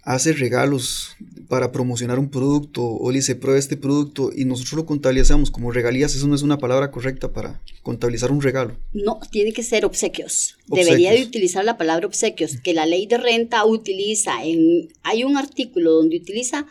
hace 0.07 0.31
regalos 0.31 1.17
para 1.49 1.73
promocionar 1.73 2.17
un 2.17 2.29
producto 2.29 2.81
o 2.81 3.11
le 3.11 3.17
dice 3.17 3.35
prueba 3.35 3.59
este 3.59 3.75
producto 3.75 4.31
y 4.33 4.45
nosotros 4.45 4.73
lo 4.73 4.85
contabilizamos 4.85 5.51
como 5.51 5.69
regalías, 5.69 6.15
eso 6.15 6.27
no 6.27 6.35
es 6.35 6.43
una 6.43 6.57
palabra 6.57 6.91
correcta 6.91 7.33
para 7.33 7.61
contabilizar 7.83 8.31
un 8.31 8.41
regalo. 8.41 8.77
No, 8.93 9.19
tiene 9.31 9.51
que 9.51 9.63
ser 9.63 9.83
obsequios. 9.83 10.55
Debería 10.67 11.11
de 11.11 11.23
utilizar 11.23 11.65
la 11.65 11.77
palabra 11.77 12.07
obsequios, 12.07 12.55
que 12.61 12.73
la 12.73 12.85
ley 12.85 13.05
de 13.05 13.17
renta 13.17 13.65
utiliza 13.65 14.45
en 14.45 14.87
hay 15.03 15.25
un 15.25 15.35
artículo 15.35 15.91
donde 15.91 16.15
utiliza 16.15 16.67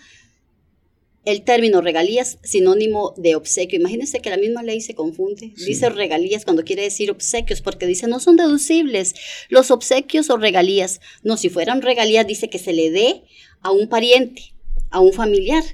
el 1.26 1.42
término 1.42 1.80
regalías 1.80 2.38
sinónimo 2.44 3.12
de 3.16 3.34
obsequio. 3.34 3.80
Imagínense 3.80 4.20
que 4.20 4.30
la 4.30 4.36
misma 4.36 4.62
ley 4.62 4.80
se 4.80 4.94
confunde. 4.94 5.52
Dice 5.56 5.90
regalías 5.90 6.44
cuando 6.44 6.62
quiere 6.62 6.82
decir 6.82 7.10
obsequios, 7.10 7.60
porque 7.60 7.84
dice 7.86 8.06
no 8.06 8.20
son 8.20 8.36
deducibles 8.36 9.14
los 9.48 9.72
obsequios 9.72 10.30
o 10.30 10.36
regalías. 10.36 11.00
No, 11.24 11.36
si 11.36 11.50
fueran 11.50 11.82
regalías, 11.82 12.28
dice 12.28 12.48
que 12.48 12.60
se 12.60 12.72
le 12.72 12.92
dé 12.92 13.24
a 13.60 13.72
un 13.72 13.88
pariente, 13.88 14.54
a 14.90 15.00
un 15.00 15.12
familiar. 15.12 15.64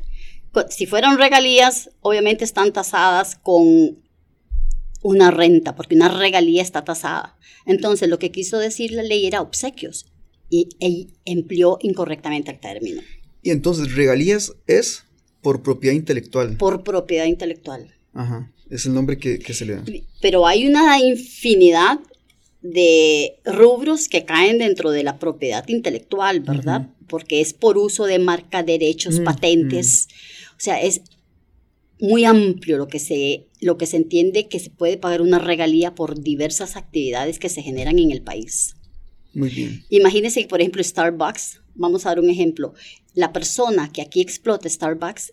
Si 0.71 0.87
fueran 0.87 1.18
regalías, 1.18 1.90
obviamente 2.00 2.44
están 2.44 2.73
tasadas 2.73 3.37
con 3.37 4.02
una 5.02 5.30
renta, 5.30 5.76
porque 5.76 5.94
una 5.94 6.09
regalía 6.09 6.62
está 6.62 6.82
tasada. 6.82 7.37
Entonces, 7.66 8.09
lo 8.09 8.18
que 8.18 8.30
quiso 8.30 8.59
decir 8.59 8.92
la 8.92 9.02
ley 9.02 9.26
era 9.26 9.42
obsequios 9.42 10.06
y, 10.49 10.71
y 10.78 11.09
empleó 11.26 11.78
incorrectamente 11.82 12.50
el 12.50 12.61
término. 12.61 13.02
Y 13.42 13.50
entonces, 13.50 13.94
regalías 13.94 14.54
es 14.66 15.04
por 15.42 15.62
propiedad 15.62 15.94
intelectual. 15.94 16.56
Por 16.56 16.82
propiedad 16.82 17.26
intelectual. 17.26 17.92
Ajá, 18.14 18.50
es 18.70 18.87
el 18.87 18.94
nombre 18.94 19.18
que, 19.18 19.40
se 19.52 19.66
le 19.66 19.75
da. 19.75 19.84
Pero 20.20 20.46
hay 20.46 20.66
una 20.66 20.99
infinidad 21.00 21.99
de 22.62 23.34
rubros 23.44 24.08
que 24.08 24.25
caen 24.25 24.58
dentro 24.58 24.92
de 24.92 25.02
la 25.02 25.18
propiedad 25.18 25.66
intelectual, 25.68 26.40
¿verdad? 26.40 26.88
Porque 27.08 27.40
es 27.40 27.52
por 27.52 27.76
uso 27.76 28.06
de 28.06 28.18
marca, 28.18 28.62
derechos, 28.62 29.18
mm, 29.18 29.25
patentes. 29.25 30.08
Mm. 30.08 30.56
O 30.56 30.61
sea, 30.61 30.80
es 30.80 31.02
muy 31.99 32.25
amplio 32.25 32.78
lo 32.78 32.88
que, 32.88 32.99
se, 32.99 33.46
lo 33.61 33.78
que 33.78 33.87
se 33.87 33.96
entiende 33.96 34.49
que 34.49 34.61
se 34.61 34.70
puede 34.70 34.96
pagar 34.96 35.22
una 35.22 35.38
regalía 35.38 35.94
por 35.94 36.20
diversas 36.20 36.76
actividades 36.76 37.38
que 37.38 37.49
se 37.49 37.62
generan 37.62 37.99
en 37.99 38.11
el 38.11 38.22
país. 38.22 38.75
Muy 39.34 39.49
bien. 39.49 39.84
Imagínense, 39.88 40.46
por 40.46 40.61
ejemplo, 40.61 40.82
Starbucks, 40.82 41.62
vamos 41.75 42.07
a 42.07 42.11
dar 42.11 42.21
un 42.21 42.31
ejemplo, 42.31 42.75
la 43.14 43.33
persona 43.33 43.91
que 43.93 44.02
aquí 44.02 44.21
explota 44.21 44.69
Starbucks 44.69 45.33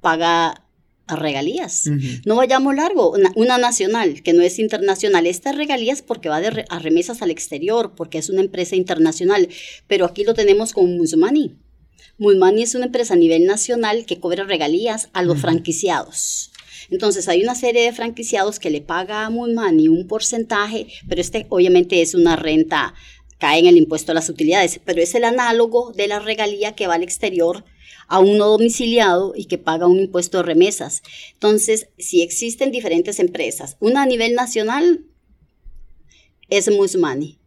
paga 0.00 0.68
regalías. 1.16 1.84
No 2.26 2.36
vayamos 2.36 2.74
largo, 2.74 3.14
una, 3.36 3.58
nacional 3.58 4.22
que 4.22 4.32
no 4.32 4.42
es 4.42 4.58
internacional. 4.58 5.26
Esta 5.26 5.52
regalías 5.52 6.02
porque 6.02 6.28
va 6.28 6.40
de 6.40 6.64
a 6.68 6.78
remesas 6.78 7.22
al 7.22 7.30
exterior, 7.30 7.94
porque 7.96 8.18
es 8.18 8.28
una 8.28 8.42
empresa 8.42 8.76
internacional, 8.76 9.48
pero 9.86 10.04
aquí 10.04 10.24
lo 10.24 10.34
tenemos 10.34 10.72
con 10.72 10.96
Musmani. 10.96 11.56
Musmani 12.18 12.62
es 12.62 12.74
una 12.74 12.86
empresa 12.86 13.14
a 13.14 13.16
nivel 13.16 13.46
nacional 13.46 14.04
que 14.04 14.18
cobra 14.18 14.44
regalías 14.44 15.08
a 15.12 15.22
los 15.22 15.40
franquiciados. 15.40 16.50
Entonces 16.90 17.28
hay 17.28 17.42
una 17.42 17.54
serie 17.54 17.82
de 17.82 17.92
franquiciados 17.92 18.58
que 18.58 18.70
le 18.70 18.80
paga 18.80 19.26
a 19.26 19.30
Musmani 19.30 19.88
un 19.88 20.06
porcentaje, 20.06 20.86
pero 21.08 21.20
este 21.20 21.46
obviamente 21.50 22.00
es 22.00 22.14
una 22.14 22.34
renta 22.34 22.94
cae 23.38 23.60
en 23.60 23.66
el 23.66 23.76
impuesto 23.76 24.12
a 24.12 24.14
las 24.14 24.28
utilidades, 24.28 24.80
pero 24.84 25.00
es 25.00 25.14
el 25.14 25.24
análogo 25.24 25.92
de 25.92 26.08
la 26.08 26.18
regalía 26.18 26.74
que 26.74 26.86
va 26.86 26.94
al 26.94 27.02
exterior 27.02 27.64
a 28.08 28.18
uno 28.20 28.46
domiciliado 28.46 29.32
y 29.36 29.44
que 29.44 29.58
paga 29.58 29.86
un 29.86 30.00
impuesto 30.00 30.38
de 30.38 30.44
remesas. 30.44 31.02
Entonces, 31.34 31.88
si 31.98 32.22
existen 32.22 32.72
diferentes 32.72 33.20
empresas, 33.20 33.76
una 33.80 34.02
a 34.02 34.06
nivel 34.06 34.34
nacional 34.34 35.04
es 36.48 36.70
Musmani. 36.70 37.38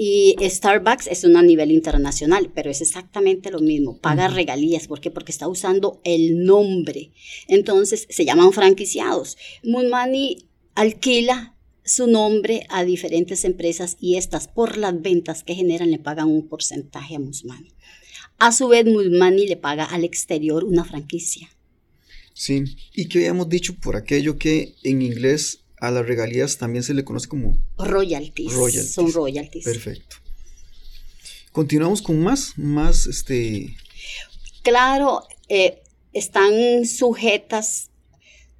Y 0.00 0.36
Starbucks 0.40 1.08
es 1.08 1.24
una 1.24 1.40
a 1.40 1.42
nivel 1.42 1.72
internacional, 1.72 2.52
pero 2.54 2.70
es 2.70 2.80
exactamente 2.80 3.50
lo 3.50 3.58
mismo. 3.58 3.98
Paga 3.98 4.28
regalías. 4.28 4.86
¿Por 4.86 5.00
qué? 5.00 5.10
Porque 5.10 5.32
está 5.32 5.48
usando 5.48 6.00
el 6.04 6.44
nombre. 6.44 7.10
Entonces 7.48 8.06
se 8.08 8.24
llaman 8.24 8.52
franquiciados. 8.52 9.36
Musmani 9.64 10.46
alquila 10.76 11.57
su 11.88 12.06
nombre 12.06 12.66
a 12.68 12.84
diferentes 12.84 13.44
empresas 13.44 13.96
y 14.00 14.16
estas 14.16 14.46
por 14.46 14.76
las 14.76 15.00
ventas 15.00 15.42
que 15.42 15.54
generan 15.54 15.90
le 15.90 15.98
pagan 15.98 16.28
un 16.28 16.46
porcentaje 16.46 17.16
a 17.16 17.18
Musmani. 17.18 17.72
A 18.38 18.52
su 18.52 18.68
vez, 18.68 18.84
Musmani 18.84 19.48
le 19.48 19.56
paga 19.56 19.84
al 19.84 20.04
exterior 20.04 20.64
una 20.64 20.84
franquicia. 20.84 21.50
Sí, 22.34 22.64
y 22.94 23.08
que 23.08 23.18
habíamos 23.18 23.48
dicho 23.48 23.74
por 23.74 23.96
aquello 23.96 24.38
que 24.38 24.74
en 24.84 25.02
inglés 25.02 25.64
a 25.80 25.90
las 25.90 26.06
regalías 26.06 26.58
también 26.58 26.84
se 26.84 26.94
le 26.94 27.04
conoce 27.04 27.28
como 27.28 27.58
royalties. 27.78 28.52
Son 28.92 29.12
royalties. 29.12 29.64
Perfecto. 29.64 30.16
Continuamos 31.50 32.02
con 32.02 32.20
más, 32.20 32.52
más 32.56 33.06
este. 33.06 33.74
Claro, 34.62 35.26
eh, 35.48 35.82
están 36.12 36.84
sujetas 36.84 37.90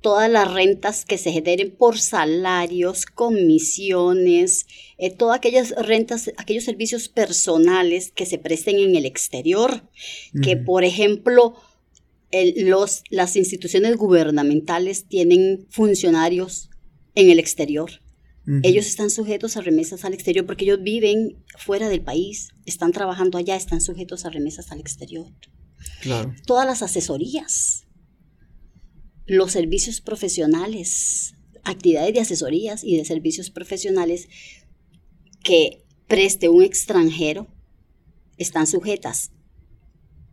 todas 0.00 0.31
las 0.31 0.52
rentas 0.52 1.05
que 1.05 1.19
se 1.19 1.33
generen 1.33 1.71
por 1.71 1.99
salarios, 1.99 3.07
comisiones, 3.07 4.67
eh, 4.97 5.11
todas 5.11 5.37
aquellas 5.37 5.71
rentas, 5.71 6.31
aquellos 6.37 6.64
servicios 6.64 7.09
personales 7.09 8.12
que 8.12 8.26
se 8.26 8.38
presten 8.38 8.78
en 8.78 8.95
el 8.95 9.07
exterior, 9.07 9.83
que 10.43 10.57
por 10.57 10.85
ejemplo 10.85 11.55
los, 12.57 13.02
las 13.11 13.37
instituciones 13.37 13.97
gubernamentales 13.97 15.07
tienen 15.07 15.67
funcionarios 15.71 16.71
en 17.14 17.31
el 17.31 17.38
exterior. 17.38 17.90
Ellos 18.62 18.87
están 18.87 19.11
sujetos 19.11 19.59
a 19.59 19.61
remesas 19.61 20.07
al 20.07 20.14
exterior 20.14 20.47
porque 20.47 20.64
ellos 20.64 20.83
viven 20.83 21.37
fuera 21.59 21.90
del 21.90 22.00
país, 22.00 22.49
están 22.64 22.93
trabajando 22.93 23.37
allá, 23.37 23.57
están 23.57 23.83
sujetos 23.83 24.25
a 24.25 24.31
remesas 24.31 24.73
al 24.73 24.81
exterior. 24.81 25.26
Claro. 26.00 26.35
Todas 26.47 26.64
las 26.67 26.81
asesorías 26.83 27.88
los 29.29 29.53
servicios 29.53 30.01
profesionales, 30.01 31.35
actividades 31.63 32.15
de 32.15 32.21
asesorías 32.21 32.83
y 32.83 32.97
de 32.97 33.05
servicios 33.05 33.51
profesionales 33.51 34.29
que 35.45 35.85
preste 36.09 36.49
un 36.49 36.63
extranjero 36.63 37.47
están 38.39 38.67
sujetas 38.67 39.31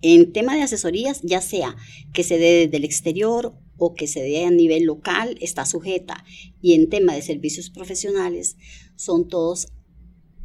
en 0.01 0.31
tema 0.33 0.55
de 0.55 0.61
asesorías, 0.61 1.21
ya 1.23 1.41
sea 1.41 1.75
que 2.13 2.23
se 2.23 2.37
dé 2.37 2.65
desde 2.65 2.77
el 2.77 2.83
exterior 2.83 3.55
o 3.77 3.95
que 3.95 4.07
se 4.07 4.21
dé 4.21 4.45
a 4.45 4.51
nivel 4.51 4.83
local, 4.83 5.37
está 5.41 5.65
sujeta. 5.65 6.23
Y 6.61 6.73
en 6.73 6.89
tema 6.89 7.15
de 7.15 7.21
servicios 7.21 7.71
profesionales, 7.71 8.55
son 8.95 9.27
todos 9.27 9.67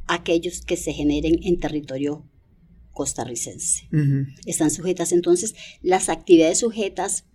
aquellos 0.07 0.63
que 0.63 0.77
se 0.77 0.93
generen 0.93 1.41
en 1.43 1.59
territorio 1.59 2.27
costarricense. 2.93 3.89
Están 4.47 4.71
sujetas 4.71 5.13
entonces 5.13 5.55
las 5.83 6.09
actividades 6.09 6.59
sujetas 6.59 7.27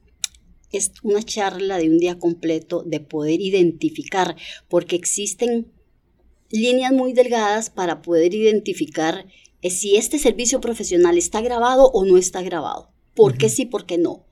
es 0.78 0.92
una 1.04 1.24
charla 1.24 1.78
de 1.78 1.90
un 1.90 1.98
día 1.98 2.18
completo 2.18 2.84
de 2.84 3.00
poder 3.00 3.42
identificar, 3.42 4.36
porque 4.68 4.96
existen 4.96 5.72
líneas 6.50 6.94
muy 6.94 7.14
delgadas 7.14 7.70
para 7.70 8.02
poder 8.02 8.34
identificar 8.34 9.26
es 9.62 9.80
si 9.80 9.96
este 9.96 10.20
servicio 10.20 10.62
profesional 10.62 11.18
está 11.18 11.42
grabado 11.42 11.90
o 11.92 12.06
no 12.06 12.18
está 12.18 12.44
grabado. 12.44 12.92
¿Por 13.16 13.36
qué 13.38 13.50
sí, 13.50 13.66
por 13.66 13.88
qué 13.88 13.98
no? 13.98 14.26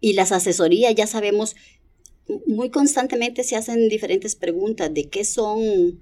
Y 0.00 0.14
las 0.14 0.32
asesorías, 0.32 0.94
ya 0.96 1.06
sabemos, 1.06 1.54
muy 2.46 2.70
constantemente 2.70 3.44
se 3.44 3.54
hacen 3.54 3.88
diferentes 3.88 4.34
preguntas 4.34 4.92
de 4.92 5.08
qué 5.08 5.24
son, 5.24 6.00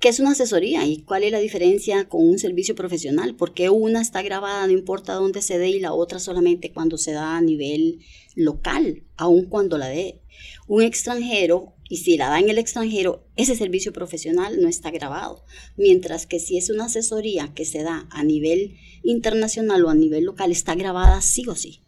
qué 0.00 0.08
es 0.08 0.20
una 0.20 0.32
asesoría 0.32 0.86
y 0.86 1.02
cuál 1.02 1.24
es 1.24 1.32
la 1.32 1.38
diferencia 1.38 2.08
con 2.08 2.26
un 2.26 2.38
servicio 2.38 2.74
profesional. 2.74 3.34
¿Por 3.34 3.54
qué 3.54 3.70
una 3.70 4.00
está 4.00 4.22
grabada, 4.22 4.66
no 4.66 4.72
importa 4.72 5.14
dónde 5.14 5.42
se 5.42 5.58
dé, 5.58 5.70
y 5.70 5.80
la 5.80 5.92
otra 5.92 6.18
solamente 6.18 6.72
cuando 6.72 6.98
se 6.98 7.12
da 7.12 7.36
a 7.36 7.40
nivel 7.40 8.00
local, 8.34 9.04
aun 9.16 9.46
cuando 9.46 9.78
la 9.78 9.88
dé 9.88 10.20
un 10.66 10.82
extranjero? 10.82 11.72
Y 11.88 11.98
si 11.98 12.16
la 12.16 12.28
da 12.28 12.40
en 12.40 12.50
el 12.50 12.58
extranjero, 12.58 13.24
ese 13.36 13.54
servicio 13.54 13.92
profesional 13.92 14.60
no 14.60 14.68
está 14.68 14.90
grabado. 14.90 15.44
Mientras 15.76 16.26
que 16.26 16.40
si 16.40 16.58
es 16.58 16.68
una 16.68 16.86
asesoría 16.86 17.54
que 17.54 17.64
se 17.64 17.84
da 17.84 18.08
a 18.10 18.24
nivel 18.24 18.76
internacional 19.04 19.84
o 19.84 19.90
a 19.90 19.94
nivel 19.94 20.24
local, 20.24 20.50
está 20.50 20.74
grabada 20.74 21.22
sí 21.22 21.44
o 21.46 21.54
sí. 21.54 21.82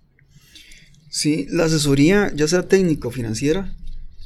Sí, 1.10 1.46
la 1.50 1.64
asesoría, 1.64 2.32
ya 2.34 2.46
sea 2.46 2.68
técnica 2.68 3.08
o 3.08 3.10
financiera, 3.10 3.74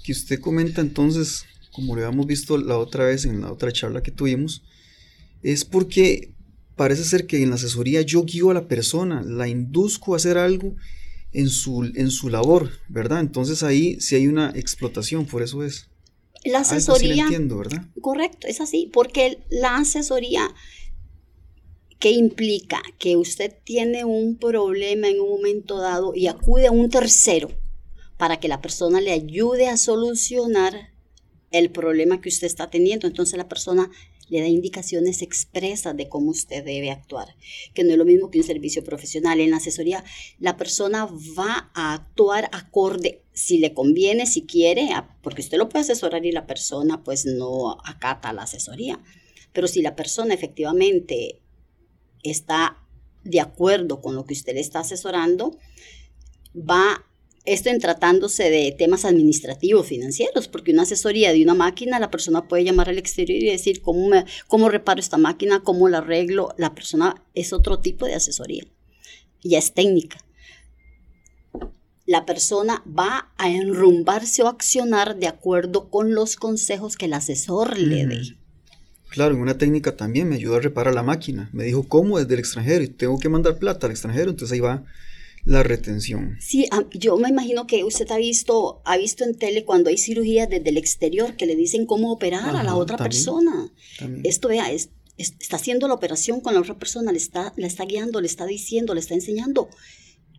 que 0.05 0.13
usted 0.13 0.41
comenta 0.41 0.81
entonces, 0.81 1.45
como 1.73 1.97
lo 1.97 2.05
habíamos 2.05 2.27
visto 2.27 2.59
la 2.59 2.79
otra 2.79 3.07
vez 3.07 3.25
en 3.25 3.41
la 3.41 3.51
otra 3.51 3.73
charla 3.73 4.03
que 4.03 4.11
tuvimos, 4.11 4.63
es 5.43 5.65
porque 5.65 6.35
parece 6.77 7.05
ser 7.05 7.27
que 7.27 7.43
en 7.43 7.51
la 7.51 7.57
asesoría 7.57 8.03
yo 8.03 8.25
guío 8.25 8.51
a 8.51 8.55
la 8.55 8.69
persona, 8.69 9.23
la 9.23 9.49
induzco 9.49 10.15
a 10.15 10.17
hacer 10.17 10.39
algo 10.39 10.77
en 11.33 11.49
su, 11.49 11.85
en 11.95 12.11
su 12.11 12.29
labor, 12.29 12.71
¿verdad? 12.89 13.21
Entonces 13.21 13.63
ahí 13.63 14.01
sí 14.01 14.15
hay 14.15 14.29
una 14.29 14.51
explotación, 14.55 15.27
por 15.27 15.43
eso 15.43 15.65
es. 15.65 15.89
La 16.45 16.61
asesoría. 16.61 17.25
entiendo, 17.25 17.59
¿verdad? 17.59 17.87
Correcto, 18.01 18.47
es 18.47 18.61
así, 18.61 18.91
porque 18.93 19.39
la 19.49 19.77
asesoría 19.77 20.53
¿Qué 22.03 22.11
implica? 22.11 22.83
Que 22.99 23.17
usted 23.17 23.55
tiene 23.63 24.05
un 24.05 24.37
problema 24.37 25.07
en 25.07 25.21
un 25.21 25.29
momento 25.29 25.79
dado 25.79 26.17
y 26.17 26.27
acude 26.27 26.67
a 26.67 26.73
un 26.73 26.91
tercero 26.91 27.49
para 28.17 28.41
que 28.41 28.49
la 28.49 28.61
persona 28.61 29.01
le 29.01 29.13
ayude 29.13 29.69
a 29.69 29.77
solucionar 29.77 30.92
el 31.53 31.71
problema 31.71 32.21
que 32.21 32.29
usted 32.29 32.47
está 32.47 32.71
teniendo. 32.71 33.07
Entonces 33.07 33.37
la 33.37 33.49
persona 33.49 33.91
le 34.29 34.41
da 34.41 34.47
indicaciones 34.47 35.21
expresas 35.21 35.97
de 35.97 36.09
cómo 36.09 36.31
usted 36.31 36.65
debe 36.65 36.91
actuar, 36.91 37.37
que 37.75 37.85
no 37.85 37.93
es 37.93 37.99
lo 37.99 38.05
mismo 38.05 38.31
que 38.31 38.39
un 38.39 38.45
servicio 38.45 38.83
profesional. 38.83 39.41
En 39.41 39.51
la 39.51 39.59
asesoría, 39.59 40.05
la 40.39 40.57
persona 40.57 41.07
va 41.39 41.71
a 41.75 41.95
actuar 41.95 42.49
acorde, 42.53 43.23
si 43.33 43.59
le 43.59 43.75
conviene, 43.75 44.27
si 44.27 44.43
quiere, 44.43 44.89
porque 45.23 45.43
usted 45.43 45.59
lo 45.59 45.69
puede 45.69 45.83
asesorar 45.83 46.25
y 46.25 46.33
la 46.33 46.47
persona 46.47 47.05
pues 47.05 47.27
no 47.27 47.79
acata 47.85 48.33
la 48.33 48.43
asesoría. 48.43 48.99
Pero 49.53 49.69
si 49.69 49.83
la 49.83 49.97
persona 49.97 50.35
efectivamente 50.35 51.41
está 52.23 52.79
de 53.25 53.41
acuerdo 53.41 54.01
con 54.01 54.15
lo 54.15 54.25
que 54.25 54.35
usted 54.35 54.55
le 54.55 54.61
está 54.61 54.81
asesorando, 54.81 55.59
va 56.57 57.05
esto 57.45 57.71
en 57.71 57.81
tratándose 57.81 58.51
de 58.51 58.75
temas 58.77 59.05
administrativos, 59.05 59.87
financieros, 59.87 60.49
porque 60.49 60.73
una 60.73 60.83
asesoría 60.83 61.33
de 61.33 61.43
una 61.43 61.55
máquina, 61.55 61.99
la 61.99 62.11
persona 62.11 62.47
puede 62.47 62.65
llamar 62.65 62.89
al 62.89 62.99
exterior 62.99 63.43
y 63.43 63.47
decir 63.47 63.83
cómo, 63.83 64.09
me, 64.09 64.25
cómo 64.47 64.69
reparo 64.69 65.01
esta 65.01 65.19
máquina, 65.19 65.61
cómo 65.61 65.89
la 65.89 65.99
arreglo. 65.99 66.55
La 66.57 66.75
persona 66.75 67.23
es 67.35 67.53
otro 67.53 67.81
tipo 67.81 68.07
de 68.07 68.15
asesoría, 68.15 68.65
ya 69.43 69.59
es 69.59 69.73
técnica. 69.73 70.19
La 72.07 72.27
persona 72.27 72.83
va 72.87 73.33
a 73.39 73.49
enrumbarse 73.49 74.43
o 74.43 74.49
accionar 74.49 75.17
de 75.17 75.29
acuerdo 75.29 75.89
con 75.89 76.15
los 76.15 76.37
consejos 76.37 76.97
que 76.97 77.07
el 77.07 77.15
asesor 77.15 77.79
le 77.79 78.07
dé. 78.07 78.37
Claro, 79.09 79.35
en 79.35 79.41
una 79.41 79.59
técnica 79.59 79.97
también 79.97 80.29
me 80.29 80.37
ayudó 80.37 80.57
a 80.57 80.61
reparar 80.61 80.95
la 80.95 81.03
máquina. 81.03 81.51
Me 81.53 81.65
dijo 81.65 81.87
cómo 81.87 82.19
desde 82.19 82.35
el 82.35 82.41
extranjero 82.41 82.83
y 82.83 82.89
tengo 82.89 83.19
que 83.19 83.29
mandar 83.29 83.59
plata 83.59 83.87
al 83.87 83.93
extranjero, 83.93 84.31
entonces 84.31 84.55
ahí 84.55 84.61
va 84.61 84.85
la 85.45 85.63
retención. 85.63 86.37
Sí, 86.41 86.69
yo 86.93 87.17
me 87.17 87.29
imagino 87.29 87.67
que 87.67 87.83
usted 87.85 88.11
ha 88.13 88.17
visto, 88.17 88.81
ha 88.85 88.97
visto 88.97 89.25
en 89.25 89.35
tele 89.35 89.65
cuando 89.65 89.91
hay 89.91 89.99
cirugías 89.99 90.49
desde 90.49 90.71
el 90.71 90.77
exterior 90.77 91.37
que 91.37 91.47
le 91.47 91.57
dicen 91.57 91.85
cómo 91.85 92.13
operar 92.13 92.55
a 92.55 92.63
la 92.63 92.77
otra 92.77 92.97
persona. 92.97 93.73
Esto 94.23 94.49
vea, 94.49 94.71
está 94.71 95.57
haciendo 95.57 95.89
la 95.89 95.95
operación 95.95 96.41
con 96.41 96.55
la 96.55 96.61
otra 96.61 96.79
persona, 96.79 97.11
le 97.11 97.19
está, 97.19 97.53
le 97.57 97.67
está 97.67 97.85
guiando, 97.85 98.21
le 98.21 98.29
está 98.29 98.47
diciendo, 98.47 98.95
le 98.95 99.01
está 99.01 99.15
enseñando. 99.15 99.69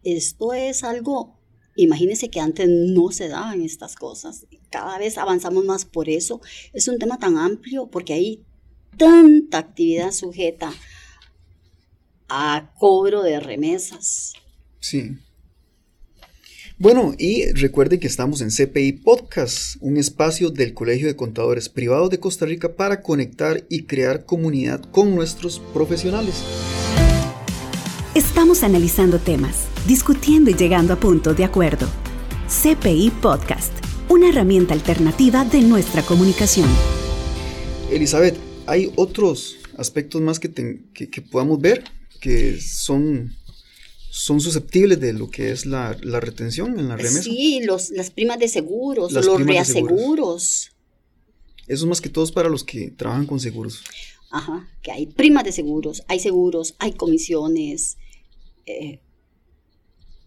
Esto 0.03 0.53
es 0.53 0.83
algo, 0.83 1.37
imagínese 1.75 2.29
que 2.29 2.39
antes 2.39 2.69
no 2.69 3.11
se 3.11 3.27
daban 3.27 3.61
estas 3.61 3.95
cosas. 3.95 4.45
Cada 4.69 4.97
vez 4.97 5.17
avanzamos 5.17 5.65
más 5.65 5.83
por 5.83 6.07
eso. 6.07 6.39
Es 6.71 6.87
un 6.87 6.97
tema 6.97 7.19
tan 7.19 7.37
amplio 7.37 7.87
porque 7.87 8.13
hay 8.13 8.43
tanta 8.97 9.57
actividad 9.57 10.11
sujeta 10.11 10.73
a 12.29 12.73
cobro 12.79 13.21
de 13.21 13.41
remesas. 13.41 14.33
Sí. 14.83 15.17
Bueno, 16.77 17.15
y 17.17 17.49
recuerden 17.53 18.01
que 18.01 18.07
estamos 18.07 18.41
en 18.41 18.49
CPI 18.49 18.91
Podcast, 18.91 19.77
un 19.79 19.95
espacio 19.95 20.49
del 20.49 20.73
Colegio 20.73 21.07
de 21.07 21.15
Contadores 21.15 21.69
Privados 21.69 22.09
de 22.09 22.19
Costa 22.19 22.45
Rica 22.45 22.75
para 22.75 23.01
conectar 23.01 23.63
y 23.69 23.83
crear 23.83 24.25
comunidad 24.25 24.81
con 24.91 25.15
nuestros 25.15 25.61
profesionales. 25.73 26.43
Estamos 28.13 28.61
analizando 28.63 29.19
temas, 29.19 29.67
discutiendo 29.87 30.49
y 30.49 30.55
llegando 30.55 30.91
a 30.91 30.99
puntos 30.99 31.37
de 31.37 31.45
acuerdo. 31.45 31.87
CPI 32.49 33.09
Podcast, 33.21 33.71
una 34.09 34.27
herramienta 34.27 34.73
alternativa 34.73 35.45
de 35.45 35.61
nuestra 35.61 36.01
comunicación. 36.01 36.67
Elizabeth, 37.89 38.35
hay 38.65 38.91
otros 38.97 39.55
aspectos 39.77 40.21
más 40.21 40.41
que, 40.41 40.51
que, 40.93 41.21
podamos 41.21 41.61
ver 41.61 41.85
que 42.19 42.59
son, 42.59 43.33
son 44.15 44.39
susceptibles 44.39 44.99
de 44.99 45.11
lo 45.11 45.31
que 45.31 45.51
es 45.51 45.65
la, 45.65 45.93
retención 45.93 46.79
en 46.79 46.87
la 46.87 46.95
remesa. 46.95 47.23
Sí, 47.23 47.61
los, 47.63 47.89
las 47.89 48.11
primas 48.11 48.37
de 48.37 48.47
seguros, 48.47 49.11
los 49.11 49.41
reaseguros. 49.41 50.69
Eso 51.67 51.85
es 51.85 51.85
más 51.85 51.99
que 51.99 52.09
todos 52.09 52.31
para 52.31 52.47
los 52.47 52.63
que 52.63 52.91
trabajan 52.91 53.25
con 53.25 53.39
seguros. 53.39 53.81
Ajá, 54.29 54.69
que 54.83 54.91
hay 54.91 55.07
primas 55.07 55.45
de 55.45 55.51
seguros, 55.51 56.03
hay 56.07 56.19
seguros, 56.19 56.75
hay 56.77 56.93
comisiones, 56.93 57.97
eh, 58.67 58.99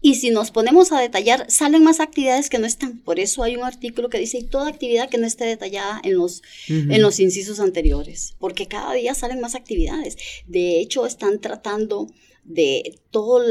y 0.01 0.15
si 0.15 0.31
nos 0.31 0.51
ponemos 0.51 0.91
a 0.91 0.99
detallar, 0.99 1.49
salen 1.49 1.83
más 1.83 2.01
actividades 2.01 2.49
que 2.49 2.59
no 2.59 2.65
están. 2.65 2.99
Por 2.99 3.21
eso 3.21 3.41
hay 3.41 3.55
un 3.55 3.63
artículo 3.63 4.09
que 4.09 4.19
dice, 4.19 4.43
toda 4.43 4.67
actividad 4.67 5.09
que 5.09 5.17
no 5.17 5.25
esté 5.25 5.45
detallada 5.45 6.01
en 6.03 6.17
los, 6.17 6.43
en 6.67 7.01
los 7.01 7.21
incisos 7.21 7.61
anteriores, 7.61 8.35
porque 8.37 8.67
cada 8.67 8.93
día 8.93 9.13
salen 9.15 9.39
más 9.39 9.55
actividades. 9.55 10.17
De 10.45 10.81
hecho, 10.81 11.05
están 11.05 11.39
tratando 11.39 12.07
de 12.43 12.99
todo, 13.11 13.43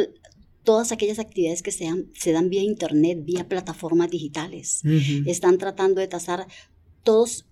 todas 0.67 0.91
aquellas 0.91 1.21
actividades 1.21 1.63
que 1.63 1.71
sean, 1.71 2.11
se 2.13 2.33
dan 2.33 2.51
vía 2.51 2.63
internet, 2.63 3.21
vía 3.23 3.49
plataformas 3.49 4.11
digitales. 4.11 4.83
Están 5.25 5.59
tratando 5.59 6.01
de 6.01 6.09
tasar 6.09 6.49
todos 7.05 7.47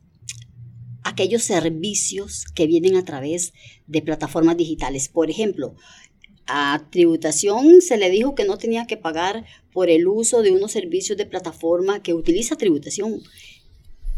aquellos 1.05 1.45
servicios 1.45 2.45
que 2.55 2.67
vienen 2.67 2.97
a 2.97 3.05
través 3.05 3.53
de 3.87 4.03
plataformas 4.03 4.57
digitales. 4.57 5.09
Por 5.09 5.31
ejemplo, 5.31 5.77
a 6.47 6.89
tributación 6.91 7.81
se 7.81 7.97
le 7.99 8.11
dijo 8.11 8.35
que 8.35 8.45
no 8.45 8.59
tenía 8.59 8.87
que 8.87 8.97
pagar 8.97 9.47
por 9.73 9.91
el 9.91 10.09
uso 10.09 10.43
de 10.43 10.51
unos 10.51 10.73
servicios 10.73 11.17
de 11.17 11.25
plataforma 11.25 12.03
que 12.03 12.15
utiliza 12.15 12.57
tributación. 12.57 13.23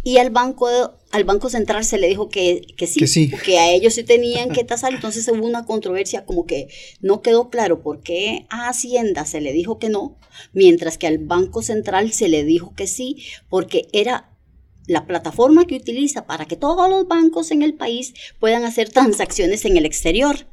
Y 0.06 0.18
al 0.18 0.30
banco, 0.30 0.68
al 1.10 1.24
banco 1.24 1.50
central 1.50 1.84
se 1.84 1.98
le 1.98 2.06
dijo 2.06 2.28
que, 2.28 2.62
sí, 2.86 3.28
que 3.44 3.58
a 3.58 3.72
ellos 3.72 3.94
sí 3.94 4.04
tenían 4.04 4.50
que 4.50 4.62
tasar. 4.62 4.94
Entonces 4.94 5.26
hubo 5.26 5.44
una 5.44 5.66
controversia 5.66 6.24
como 6.24 6.46
que 6.46 6.68
no 7.00 7.22
quedó 7.22 7.50
claro 7.50 7.82
por 7.82 8.02
qué 8.02 8.46
a 8.48 8.68
Hacienda 8.68 9.24
se 9.24 9.40
le 9.40 9.52
dijo 9.52 9.80
que 9.80 9.88
no, 9.88 10.16
mientras 10.52 10.96
que 10.96 11.08
al 11.08 11.18
Banco 11.18 11.60
Central 11.60 12.12
se 12.12 12.28
le 12.28 12.44
dijo 12.44 12.72
que 12.76 12.86
sí, 12.86 13.24
porque 13.48 13.88
era 13.92 14.30
la 14.86 15.08
plataforma 15.08 15.66
que 15.66 15.74
utiliza 15.74 16.24
para 16.24 16.44
que 16.44 16.54
todos 16.54 16.88
los 16.88 17.08
bancos 17.08 17.50
en 17.50 17.62
el 17.62 17.74
país 17.74 18.14
puedan 18.38 18.62
hacer 18.62 18.90
transacciones 18.90 19.64
en 19.64 19.76
el 19.76 19.86
exterior. 19.86 20.46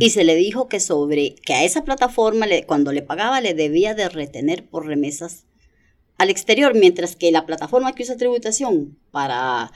Y 0.00 0.08
se 0.10 0.24
le 0.24 0.34
dijo 0.34 0.68
que 0.68 0.80
sobre 0.80 1.34
que 1.34 1.52
a 1.52 1.62
esa 1.62 1.84
plataforma 1.84 2.46
cuando 2.66 2.90
le 2.90 3.02
pagaba 3.02 3.42
le 3.42 3.52
debía 3.52 3.94
de 3.94 4.08
retener 4.08 4.66
por 4.66 4.86
remesas 4.86 5.44
al 6.22 6.30
exterior, 6.30 6.74
mientras 6.74 7.16
que 7.16 7.32
la 7.32 7.46
plataforma 7.46 7.94
que 7.94 8.04
usa 8.04 8.16
tributación 8.16 8.96
para 9.10 9.72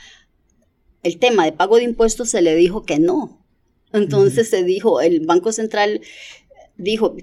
el 1.02 1.18
tema 1.18 1.44
de 1.44 1.52
pago 1.52 1.76
de 1.76 1.82
impuestos 1.82 2.30
se 2.30 2.40
le 2.40 2.54
dijo 2.54 2.85
que 2.85 3.00
no. 3.00 3.44
Entonces 3.92 4.48
se 4.48 4.62
dijo, 4.62 5.00
el 5.00 5.26
Banco 5.26 5.50
Central 5.50 6.00
dijo, 6.76 7.16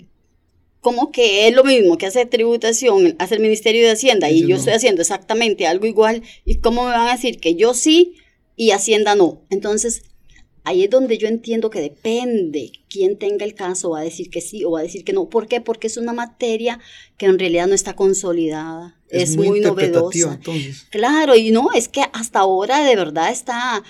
como 0.82 1.12
que 1.12 1.48
es 1.48 1.56
lo 1.56 1.64
mismo 1.64 1.98
que 1.98 2.08
hace 2.08 2.26
tributación, 2.26 3.16
hace 3.18 3.36
el 3.36 3.42
Ministerio 3.42 3.86
de 3.86 3.92
Hacienda 3.92 4.30
y 4.30 4.46
yo 4.46 4.58
estoy 4.58 4.74
haciendo 4.74 5.02
exactamente 5.02 5.68
algo 5.68 5.86
igual 5.86 6.24
y 6.44 6.56
cómo 6.56 6.84
me 6.84 6.92
van 6.92 7.08
a 7.08 7.14
decir 7.14 7.40
que 7.40 7.56
yo 7.56 7.74
sí 7.74 8.16
y 8.58 8.72
Hacienda 8.72 9.16
no. 9.16 9.42
Entonces 9.50 10.04
Ahí 10.66 10.86
es 10.86 10.90
donde 10.90 11.18
yo 11.18 11.28
entiendo 11.28 11.70
que 11.70 11.82
depende 11.82 12.72
quién 12.90 13.18
tenga 13.18 13.44
el 13.44 13.54
caso, 13.54 13.90
va 13.92 14.00
a 14.00 14.04
decir 14.04 14.30
que 14.30 14.40
sí 14.40 14.64
o 14.64 14.72
va 14.72 14.80
a 14.80 14.84
decir 14.84 15.04
que 15.04 15.12
no. 15.12 15.28
¿Por 15.28 15.48
qué? 15.48 15.60
Porque 15.60 15.88
es 15.88 15.98
una 15.98 16.14
materia 16.14 16.80
que 17.18 17.26
en 17.26 17.38
realidad 17.38 17.68
no 17.68 17.76
está 17.76 17.96
consolidada, 17.96 18.98
es, 19.14 19.38
muy, 19.38 19.60
novedosa. 19.60 20.40
Claro, 20.90 21.36
y 21.36 21.52
no, 21.52 21.70
es 21.74 21.88
que 21.88 22.04
hasta 22.14 22.40
ahora 22.40 22.84
de 22.84 22.96
verdad 22.96 23.32
está 23.32 23.84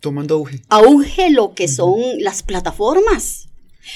tomando 0.00 0.34
auge. 0.34 0.62
Auge 0.68 1.30
lo 1.30 1.54
que 1.54 1.68
son 1.68 2.00
las 2.20 2.42
plataformas. 2.42 3.48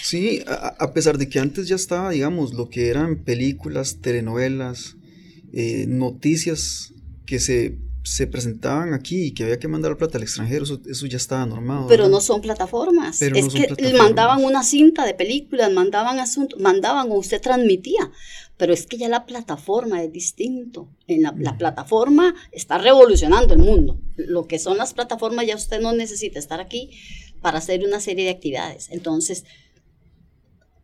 Sí, 0.03 0.43
a, 0.47 0.93
pesar 0.95 1.19
de 1.19 1.29
que 1.29 1.39
antes 1.39 1.69
ya 1.69 1.77
estaba, 1.77 2.11
digamos, 2.11 2.55
lo 2.55 2.71
que 2.71 2.89
eran 2.89 3.25
películas, 3.25 3.99
telenovelas, 4.01 4.97
eh, 5.53 5.85
noticias 5.87 6.95
que 7.27 7.39
se 7.39 7.77
se 8.05 8.27
presentaban 8.27 8.95
aquí 8.95 9.27
y 9.27 9.31
que 9.33 9.45
había 9.45 9.59
que 9.59 9.69
mandar 9.69 9.97
plata 9.97 10.19
al 10.19 10.25
extranjero, 10.25 10.65
eso, 10.65 11.07
ya 11.07 11.17
estaba 11.17 11.47
normado. 11.47 11.87
Pero 11.87 12.09
no 12.09 12.21
son 12.21 12.41
plataformas. 12.41 13.23
es 13.23 13.49
que 13.49 13.95
mandaban 13.97 14.45
una 14.45 14.63
cinta 14.63 15.07
de 15.07 15.15
películas, 15.15 15.71
mandaban 15.73 16.19
asuntos, 16.19 16.61
mandaban 16.61 17.11
o 17.11 17.15
usted 17.15 17.41
transmitía. 17.41 18.11
Pero 18.63 18.75
es 18.75 18.87
que 18.87 18.97
ya 18.97 19.09
la 19.09 19.27
plataforma 19.27 20.05
es 20.05 20.13
distinto. 20.13 20.89
En 21.09 21.23
la, 21.23 21.35
la, 21.37 21.59
plataforma 21.59 22.33
está 22.53 22.79
revolucionando 22.79 23.55
el 23.55 23.59
mundo. 23.59 23.99
Lo 24.15 24.47
que 24.47 24.61
son 24.61 24.79
las 24.79 24.95
plataformas 24.95 25.49
ya 25.49 25.57
usted 25.57 25.81
no 25.81 25.93
necesita 25.93 26.39
estar 26.39 26.61
aquí 26.61 26.93
para 27.41 27.59
hacer 27.59 27.85
una 27.85 27.99
serie 27.99 28.25
de 28.25 28.31
actividades. 28.31 28.89
Entonces, 28.93 29.47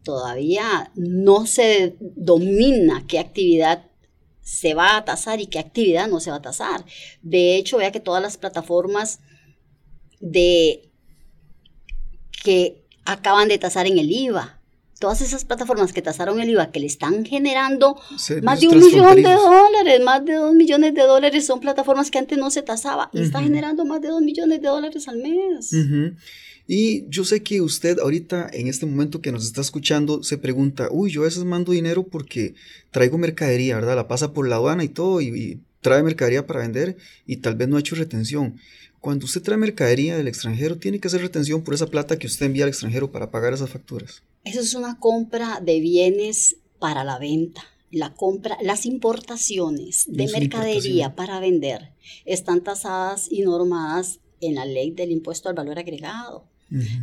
todavía 0.03 0.91
no 0.97 1.47
se 1.47 1.95
domina 2.01 3.05
qué 3.07 3.21
actividad 3.21 3.89
se 4.41 4.75
va 4.75 4.97
a 4.97 5.05
tasar 5.05 5.41
y 5.41 5.47
qué 5.47 5.61
actividad 5.61 6.09
no 6.09 6.19
se 6.19 6.33
va 6.33 6.39
a 6.39 6.43
tasar. 6.43 6.85
De 7.23 7.55
hecho, 7.55 7.79
vea 7.79 7.93
que 7.93 8.01
todas 8.01 8.21
las 8.21 8.39
plataformas 8.39 9.21
de 10.19 10.91
que 12.43 12.85
acaban 13.05 13.47
de 13.47 13.59
tasar 13.59 13.87
en 13.87 14.01
el 14.01 14.11
IVA, 14.11 14.58
todas 14.99 15.21
esas 15.21 15.45
plataformas 15.45 15.93
que 15.93 16.03
tasaron 16.03 16.41
el 16.41 16.51
IVA, 16.51 16.71
que 16.71 16.81
le 16.81 16.87
están 16.87 17.25
generando 17.25 18.01
más 18.43 18.61
de 18.61 18.69
un 18.69 18.79
millón 18.79 19.17
de 19.17 19.23
dólares, 19.23 20.01
más 20.05 20.25
de 20.25 20.35
dos 20.35 20.55
millones 20.55 20.95
de 20.95 21.03
dólares, 21.03 21.47
son 21.47 21.61
plataformas 21.61 22.11
que 22.11 22.19
antes 22.19 22.39
no 22.39 22.51
se 22.51 22.63
tasaba 22.63 23.11
y 23.13 23.23
están 23.23 23.45
generando 23.45 23.85
más 23.85 24.01
de 24.01 24.09
dos 24.09 24.23
millones 24.23 24.61
de 24.61 24.69
dólares 24.69 25.09
al 25.09 25.19
mes. 25.19 25.73
Y 26.71 27.09
yo 27.09 27.25
sé 27.25 27.43
que 27.43 27.63
usted 27.63 27.99
ahorita, 27.99 28.51
en 28.53 28.69
este 28.69 28.85
momento 28.85 29.23
que 29.23 29.33
nos 29.33 29.47
está 29.47 29.63
escuchando, 29.63 30.23
se 30.23 30.37
pregunta, 30.37 30.89
uy, 30.91 31.11
yo 31.11 31.23
a 31.23 31.25
veces 31.25 31.45
mando 31.45 31.73
dinero 31.73 32.03
porque 32.03 32.55
traigo 32.91 33.17
mercadería, 33.17 33.77
¿verdad? 33.77 33.97
La 33.97 34.07
pasa 34.07 34.35
por 34.35 34.47
la 34.47 34.57
aduana 34.57 34.85
y 34.85 34.89
todo, 34.89 35.23
y, 35.23 35.61
trae 35.81 36.03
mercadería 36.03 36.47
para 36.47 36.61
vender 36.61 36.97
y 37.25 37.37
tal 37.37 37.55
vez 37.55 37.69
no 37.69 37.77
ha 37.77 37.81
hecho 37.81 37.95
retención. 37.95 38.57
Cuando 39.01 39.27
usted 39.27 39.41
trae 39.41 39.57
mercadería 39.57 40.17
del 40.17 40.29
extranjero, 40.29 40.77
tiene 40.77 40.99
que 40.99 41.09
hacer 41.09 41.23
retención 41.23 41.63
por 41.63 41.73
esa 41.73 41.87
plata 41.87 42.19
que 42.19 42.27
usted 42.27 42.47
envía 42.47 42.65
al 42.65 42.71
extranjero 42.71 43.13
para 43.13 43.31
pagar 43.31 43.55
esas 43.55 43.71
facturas. 43.71 44.23
Eso 44.49 44.61
es 44.61 44.75
una 44.75 44.99
compra 44.99 45.61
de 45.63 45.79
bienes 45.79 46.57
para 46.79 47.05
la 47.05 47.19
venta. 47.19 47.63
La 47.91 48.15
compra, 48.15 48.57
las 48.63 48.87
importaciones 48.87 50.07
de 50.09 50.27
mercadería 50.29 51.15
para 51.15 51.39
vender 51.39 51.93
están 52.25 52.63
tasadas 52.63 53.31
y 53.31 53.43
normadas 53.43 54.21
en 54.41 54.55
la 54.55 54.65
ley 54.65 54.91
del 54.91 55.11
impuesto 55.11 55.51
al 55.51 55.55
valor 55.55 55.79
agregado. 55.79 56.47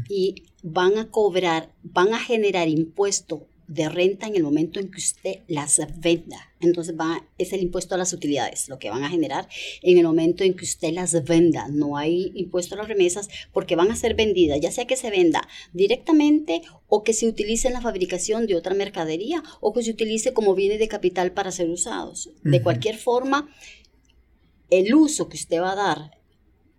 Y 0.09 0.43
van 0.63 0.97
a 0.97 1.11
cobrar, 1.11 1.71
van 1.83 2.15
a 2.15 2.19
generar 2.19 2.67
impuesto 2.67 3.47
de 3.67 3.89
renta 3.89 4.27
en 4.27 4.35
el 4.35 4.43
momento 4.43 4.79
en 4.79 4.91
que 4.91 4.99
usted 4.99 5.39
las 5.47 5.81
venda. 5.99 6.53
Entonces 6.59 6.95
va, 6.99 7.27
es 7.37 7.53
el 7.53 7.61
impuesto 7.61 7.95
a 7.95 7.97
las 7.97 8.13
utilidades, 8.13 8.69
lo 8.69 8.79
que 8.79 8.89
van 8.89 9.03
a 9.03 9.09
generar 9.09 9.47
en 9.81 9.97
el 9.97 10.05
momento 10.05 10.43
en 10.43 10.55
que 10.55 10.65
usted 10.65 10.93
las 10.93 11.23
venda. 11.23 11.67
No 11.69 11.97
hay 11.97 12.31
impuesto 12.35 12.75
a 12.75 12.77
las 12.77 12.87
remesas 12.87 13.29
porque 13.53 13.75
van 13.75 13.91
a 13.91 13.95
ser 13.95 14.15
vendidas, 14.15 14.59
ya 14.61 14.71
sea 14.71 14.85
que 14.85 14.95
se 14.95 15.09
venda 15.09 15.47
directamente 15.73 16.61
o 16.87 17.03
que 17.03 17.13
se 17.13 17.27
utilice 17.27 17.67
en 17.67 17.73
la 17.73 17.81
fabricación 17.81 18.47
de 18.47 18.55
otra 18.55 18.75
mercadería 18.75 19.43
o 19.61 19.73
que 19.73 19.83
se 19.83 19.91
utilice 19.91 20.33
como 20.33 20.55
bienes 20.55 20.79
de 20.79 20.87
capital 20.87 21.31
para 21.31 21.51
ser 21.51 21.69
usados. 21.69 22.29
De 22.43 22.61
cualquier 22.61 22.97
forma, 22.97 23.49
el 24.69 24.93
uso 24.93 25.29
que 25.29 25.37
usted 25.37 25.59
va 25.59 25.71
a 25.71 25.75
dar 25.75 26.11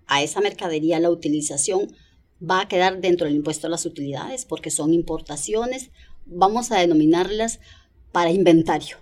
a 0.07 0.23
esa 0.23 0.41
mercadería, 0.41 1.01
la 1.01 1.11
utilización, 1.11 1.95
va 2.39 2.61
a 2.61 2.69
quedar 2.69 3.01
dentro 3.01 3.27
del 3.27 3.37
impuesto 3.37 3.67
a 3.67 3.71
las 3.71 3.87
utilidades 3.87 4.45
porque 4.45 4.71
son 4.71 4.93
importaciones, 4.93 5.91
vamos 6.27 6.71
a 6.73 6.79
denominarlas 6.79 7.61
para 8.13 8.31
inventario. 8.31 8.97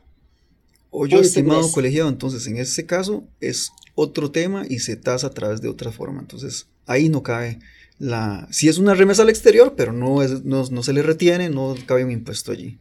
O 0.90 1.06
yo, 1.06 1.20
estimado 1.20 1.70
colegiado, 1.72 2.08
entonces 2.08 2.46
en 2.46 2.56
ese 2.56 2.86
caso 2.86 3.24
es 3.40 3.72
otro 3.94 4.30
tema 4.30 4.64
y 4.68 4.78
se 4.78 4.96
tasa 4.96 5.28
a 5.28 5.30
través 5.30 5.60
de 5.60 5.68
otra 5.68 5.90
forma. 5.90 6.20
Entonces 6.20 6.68
ahí 6.86 7.08
no 7.08 7.22
cabe 7.22 7.58
la... 7.98 8.46
Si 8.50 8.68
es 8.68 8.78
una 8.78 8.94
remesa 8.94 9.22
al 9.22 9.28
exterior, 9.28 9.74
pero 9.76 9.92
no, 9.92 10.22
es, 10.22 10.44
no, 10.44 10.64
se 10.64 10.92
le 10.92 11.02
retiene, 11.02 11.50
no 11.50 11.74
cabe 11.86 12.04
un 12.04 12.12
impuesto 12.12 12.52
allí. 12.52 12.78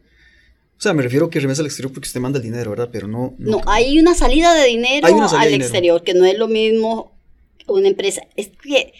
O 0.78 0.80
sea, 0.84 0.92
me 0.92 1.02
refiero 1.02 1.30
que 1.30 1.40
remesa 1.40 1.62
al 1.62 1.66
exterior 1.66 1.92
porque 1.92 2.06
usted 2.06 2.20
manda 2.20 2.38
el 2.38 2.44
dinero, 2.44 2.70
¿verdad? 2.70 2.90
Pero 2.92 3.08
no... 3.08 3.34
No, 3.38 3.60
hay 3.66 3.98
una 3.98 4.14
salida 4.14 4.54
de 4.54 4.66
dinero 4.66 5.06
al 5.06 5.54
exterior, 5.54 6.02
que 6.02 6.14
no 6.14 6.24
es 6.24 6.38
lo 6.38 6.46
mismo 6.46 7.12
una 7.66 7.88
empresa. 7.88 8.22
Es 8.36 8.50
que 8.62 8.92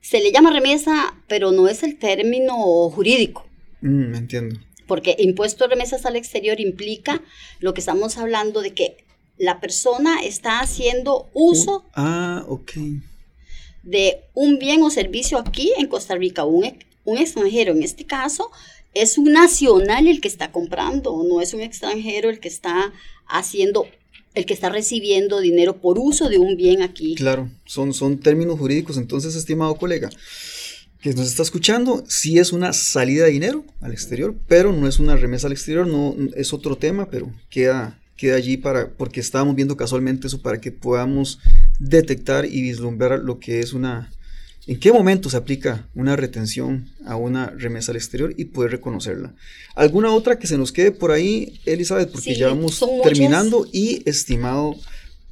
se 0.00 0.20
le 0.20 0.32
llama 0.32 0.50
remesa, 0.50 1.14
pero 1.28 1.52
no 1.52 1.68
es 1.68 1.82
el 1.82 1.98
término 1.98 2.54
jurídico. 2.90 3.46
Mm, 3.80 4.14
entiendo. 4.14 4.60
Porque 4.88 5.14
impuesto 5.20 5.64
de 5.64 5.70
remesas 5.70 6.04
al 6.04 6.16
exterior 6.16 6.58
implica 6.58 7.22
lo 7.60 7.72
que 7.74 7.80
estamos 7.80 8.18
hablando 8.18 8.60
de 8.60 8.74
que 8.74 8.96
la 9.36 9.60
persona 9.60 10.20
está 10.24 10.58
haciendo 10.58 11.28
uso 11.32 11.84
ah, 11.94 12.44
de 13.84 14.20
un 14.34 14.58
bien 14.58 14.82
o 14.82 14.90
servicio 14.90 15.38
aquí 15.38 15.72
en 15.78 15.86
Costa 15.86 16.16
Rica. 16.16 16.44
Un, 16.44 16.76
un 17.04 17.18
extranjero, 17.18 17.72
en 17.72 17.84
este 17.84 18.04
caso, 18.04 18.50
es 18.94 19.16
un 19.16 19.32
nacional 19.32 20.08
el 20.08 20.20
que 20.20 20.28
está 20.28 20.50
comprando, 20.50 21.22
no 21.22 21.40
es 21.40 21.54
un 21.54 21.60
extranjero 21.60 22.30
el 22.30 22.40
que 22.40 22.48
está 22.48 22.92
haciendo 23.26 23.86
el 24.34 24.46
que 24.46 24.54
está 24.54 24.68
recibiendo 24.68 25.40
dinero 25.40 25.80
por 25.80 25.98
uso 25.98 26.28
de 26.28 26.38
un 26.38 26.56
bien 26.56 26.82
aquí. 26.82 27.16
Claro, 27.16 27.50
son, 27.64 27.92
son 27.92 28.18
términos 28.18 28.58
jurídicos. 28.58 28.96
Entonces, 28.96 29.34
estimado 29.34 29.74
colega, 29.76 30.10
que 31.00 31.14
nos 31.14 31.28
está 31.28 31.42
escuchando, 31.42 32.04
sí 32.08 32.38
es 32.38 32.52
una 32.52 32.72
salida 32.72 33.24
de 33.24 33.30
dinero 33.30 33.64
al 33.80 33.92
exterior, 33.92 34.34
pero 34.48 34.72
no 34.72 34.88
es 34.88 34.98
una 34.98 35.16
remesa 35.16 35.46
al 35.46 35.52
exterior, 35.52 35.86
no 35.86 36.16
es 36.34 36.52
otro 36.52 36.76
tema, 36.76 37.08
pero 37.08 37.32
queda, 37.50 37.98
queda 38.16 38.36
allí 38.36 38.56
para, 38.56 38.90
porque 38.90 39.20
estábamos 39.20 39.54
viendo 39.54 39.76
casualmente 39.76 40.26
eso 40.26 40.42
para 40.42 40.60
que 40.60 40.72
podamos 40.72 41.38
detectar 41.78 42.46
y 42.46 42.62
vislumbrar 42.62 43.20
lo 43.20 43.38
que 43.38 43.60
es 43.60 43.74
una, 43.74 44.10
en 44.66 44.80
qué 44.80 44.92
momento 44.92 45.30
se 45.30 45.36
aplica 45.36 45.86
una 45.94 46.16
retención 46.16 46.88
a 47.06 47.14
una 47.14 47.50
remesa 47.50 47.92
al 47.92 47.96
exterior 47.96 48.34
y 48.36 48.46
poder 48.46 48.72
reconocerla. 48.72 49.34
¿Alguna 49.76 50.10
otra 50.10 50.38
que 50.40 50.48
se 50.48 50.58
nos 50.58 50.72
quede 50.72 50.90
por 50.90 51.12
ahí, 51.12 51.60
Elizabeth? 51.64 52.10
Porque 52.10 52.34
ya 52.34 52.48
vamos 52.48 52.84
terminando 53.04 53.68
y 53.72 54.02
estimado 54.04 54.74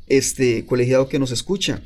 este 0.07 0.65
colegiado 0.65 1.09
que 1.09 1.19
nos 1.19 1.33
escucha. 1.33 1.83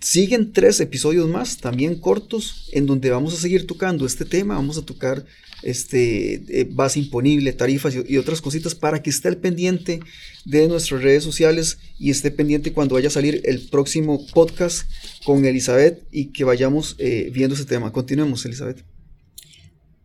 Siguen 0.00 0.52
tres 0.52 0.80
episodios 0.80 1.28
más, 1.28 1.56
también 1.56 1.94
cortos, 1.94 2.68
en 2.72 2.86
donde 2.86 3.10
vamos 3.10 3.32
a 3.34 3.38
seguir 3.38 3.66
tocando 3.66 4.04
este 4.04 4.24
tema. 4.24 4.54
Vamos 4.54 4.76
a 4.76 4.82
tocar 4.82 5.24
este, 5.62 6.60
eh, 6.60 6.68
base 6.70 6.98
imponible, 6.98 7.52
tarifas 7.52 7.94
y, 7.94 8.16
otras 8.16 8.40
cositas 8.40 8.74
para 8.74 9.02
que 9.02 9.10
esté 9.10 9.28
al 9.28 9.36
pendiente 9.36 10.00
de 10.44 10.68
nuestras 10.68 11.02
redes 11.02 11.24
sociales 11.24 11.78
y 11.98 12.10
esté 12.10 12.30
pendiente 12.30 12.72
cuando 12.72 12.94
vaya 12.94 13.08
a 13.08 13.12
salir 13.12 13.40
el 13.44 13.68
próximo 13.68 14.26
podcast 14.28 14.88
con 15.24 15.44
Elizabeth 15.44 16.02
y 16.10 16.26
que 16.26 16.44
vayamos 16.44 16.96
eh, 16.98 17.30
viendo 17.32 17.54
ese 17.54 17.64
tema. 17.64 17.92
Continuemos, 17.92 18.44
Elizabeth. 18.44 18.84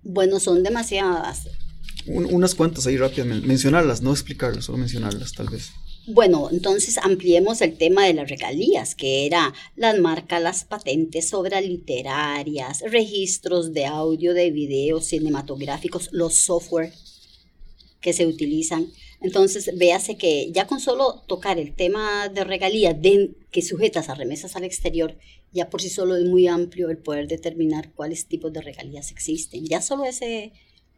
Bueno, 0.03 0.39
son 0.39 0.63
demasiadas. 0.63 1.49
unas 2.05 2.53
cuantas 2.53 2.85
ahí 2.87 2.97
rápidas, 2.97 3.27
mencionarlas, 3.43 4.01
no 4.01 4.11
explicarlas, 4.11 4.65
solo 4.65 4.77
mencionarlas 4.77 5.33
tal 5.33 5.49
vez. 5.49 5.71
Bueno, 6.07 6.49
entonces 6.51 6.99
ampliemos 6.99 7.61
el 7.61 7.79
tema 7.79 8.05
de 8.05 8.13
las 8.13 8.29
regalías, 8.29 8.93
que 8.93 9.25
era 9.25 9.51
las 9.75 9.97
marcas, 9.97 10.39
las 10.39 10.63
patentes, 10.63 11.33
obras 11.33 11.65
literarias, 11.65 12.81
registros 12.81 13.73
de 13.73 13.87
audio, 13.87 14.35
de 14.35 14.51
video, 14.51 15.01
cinematográficos, 15.01 16.09
los 16.11 16.35
software 16.35 16.93
que 18.01 18.13
se 18.13 18.27
utilizan. 18.27 18.91
Entonces, 19.19 19.75
véase 19.75 20.15
que 20.15 20.51
ya 20.51 20.67
con 20.67 20.79
solo 20.79 21.23
tocar 21.25 21.57
el 21.57 21.73
tema 21.73 22.29
de 22.29 22.43
regalías 22.43 22.95
que 23.49 23.63
sujetas 23.63 24.07
a 24.07 24.13
remesas 24.13 24.55
al 24.55 24.63
exterior, 24.63 25.17
ya 25.53 25.71
por 25.71 25.81
sí 25.81 25.89
solo 25.89 26.15
es 26.17 26.25
muy 26.25 26.47
amplio 26.47 26.91
el 26.91 26.99
poder 26.99 27.27
determinar 27.27 27.93
cuáles 27.93 28.27
tipos 28.27 28.53
de 28.53 28.61
regalías 28.61 29.09
existen. 29.09 29.65
Ya 29.65 29.81
solo 29.81 30.05
ese, 30.05 30.53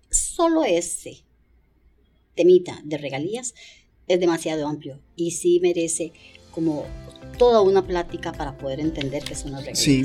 solo 0.09 0.65
ese 0.65 1.23
temita 2.35 2.81
de 2.83 2.97
regalías 2.97 3.53
es 4.07 4.19
demasiado 4.19 4.67
amplio 4.67 4.99
y 5.15 5.31
sí 5.31 5.59
merece 5.61 6.13
como 6.51 6.85
toda 7.37 7.61
una 7.61 7.85
plática 7.85 8.31
para 8.31 8.57
poder 8.57 8.79
entender 8.79 9.23
qué 9.23 9.35
son 9.35 9.51
las 9.51 9.61
reglas. 9.61 9.79
Sí. 9.79 10.03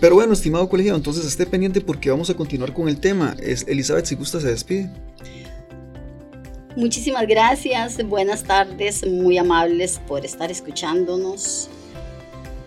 Pero 0.00 0.14
bueno, 0.14 0.32
estimado 0.32 0.68
colegiado, 0.68 0.96
entonces 0.96 1.26
esté 1.26 1.44
pendiente 1.44 1.80
porque 1.80 2.10
vamos 2.10 2.30
a 2.30 2.34
continuar 2.34 2.72
con 2.72 2.88
el 2.88 3.00
tema. 3.00 3.36
Es, 3.42 3.66
Elizabeth, 3.66 4.06
si 4.06 4.14
gusta, 4.14 4.40
se 4.40 4.48
despide. 4.48 4.90
Muchísimas 6.76 7.26
gracias, 7.26 8.06
buenas 8.06 8.44
tardes, 8.44 9.04
muy 9.04 9.36
amables 9.36 10.00
por 10.06 10.24
estar 10.24 10.50
escuchándonos 10.50 11.68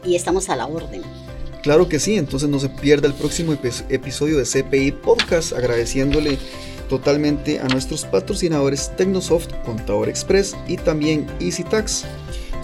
y 0.05 0.15
estamos 0.15 0.49
a 0.49 0.57
la 0.57 0.67
orden. 0.67 1.01
Claro 1.63 1.87
que 1.87 1.99
sí, 1.99 2.15
entonces 2.15 2.49
no 2.49 2.59
se 2.59 2.67
pierda 2.69 3.07
el 3.07 3.13
próximo 3.13 3.53
episodio 3.53 4.37
de 4.37 4.43
CPI 4.43 4.91
Podcast, 4.93 5.53
agradeciéndole 5.53 6.37
totalmente 6.91 7.58
a 7.62 7.69
nuestros 7.69 8.04
patrocinadores 8.04 8.91
Tecnosoft, 8.97 9.47
Contador 9.63 10.10
Express 10.10 10.58
y 10.67 10.75
también 10.75 11.25
EasyTax. 11.39 12.04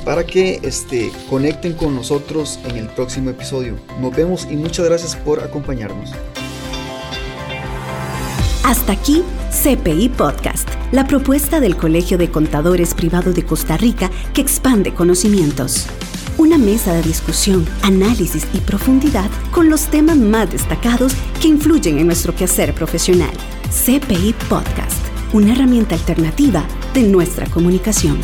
para 0.03 0.25
que 0.25 0.59
este, 0.63 1.11
conecten 1.29 1.73
con 1.73 1.93
nosotros 1.93 2.59
en 2.69 2.77
el 2.77 2.87
próximo 2.87 3.29
episodio. 3.29 3.77
Nos 3.99 4.15
vemos 4.15 4.47
y 4.49 4.55
muchas 4.55 4.85
gracias 4.85 5.17
por 5.17 5.41
acompañarnos. 5.41 6.11
Hasta 8.63 8.93
aquí 8.93 9.23
CPI 9.51 10.09
Podcast, 10.09 10.69
la 10.93 11.05
propuesta 11.07 11.59
del 11.59 11.75
Colegio 11.75 12.17
de 12.17 12.29
Contadores 12.29 12.93
Privado 12.93 13.33
de 13.33 13.43
Costa 13.43 13.75
Rica 13.75 14.09
que 14.33 14.41
expande 14.41 14.93
conocimientos. 14.93 15.87
Una 16.37 16.59
mesa 16.59 16.93
de 16.93 17.01
discusión, 17.01 17.65
análisis 17.81 18.45
y 18.53 18.59
profundidad 18.59 19.27
con 19.51 19.71
los 19.71 19.87
temas 19.87 20.17
más 20.17 20.51
destacados 20.51 21.13
que 21.41 21.47
influyen 21.47 21.97
en 21.97 22.05
nuestro 22.05 22.35
quehacer 22.35 22.75
profesional. 22.75 23.33
CPI 23.71 24.35
Podcast, 24.47 25.03
una 25.33 25.53
herramienta 25.53 25.95
alternativa 25.95 26.63
de 26.93 27.03
nuestra 27.03 27.47
comunicación. 27.49 28.19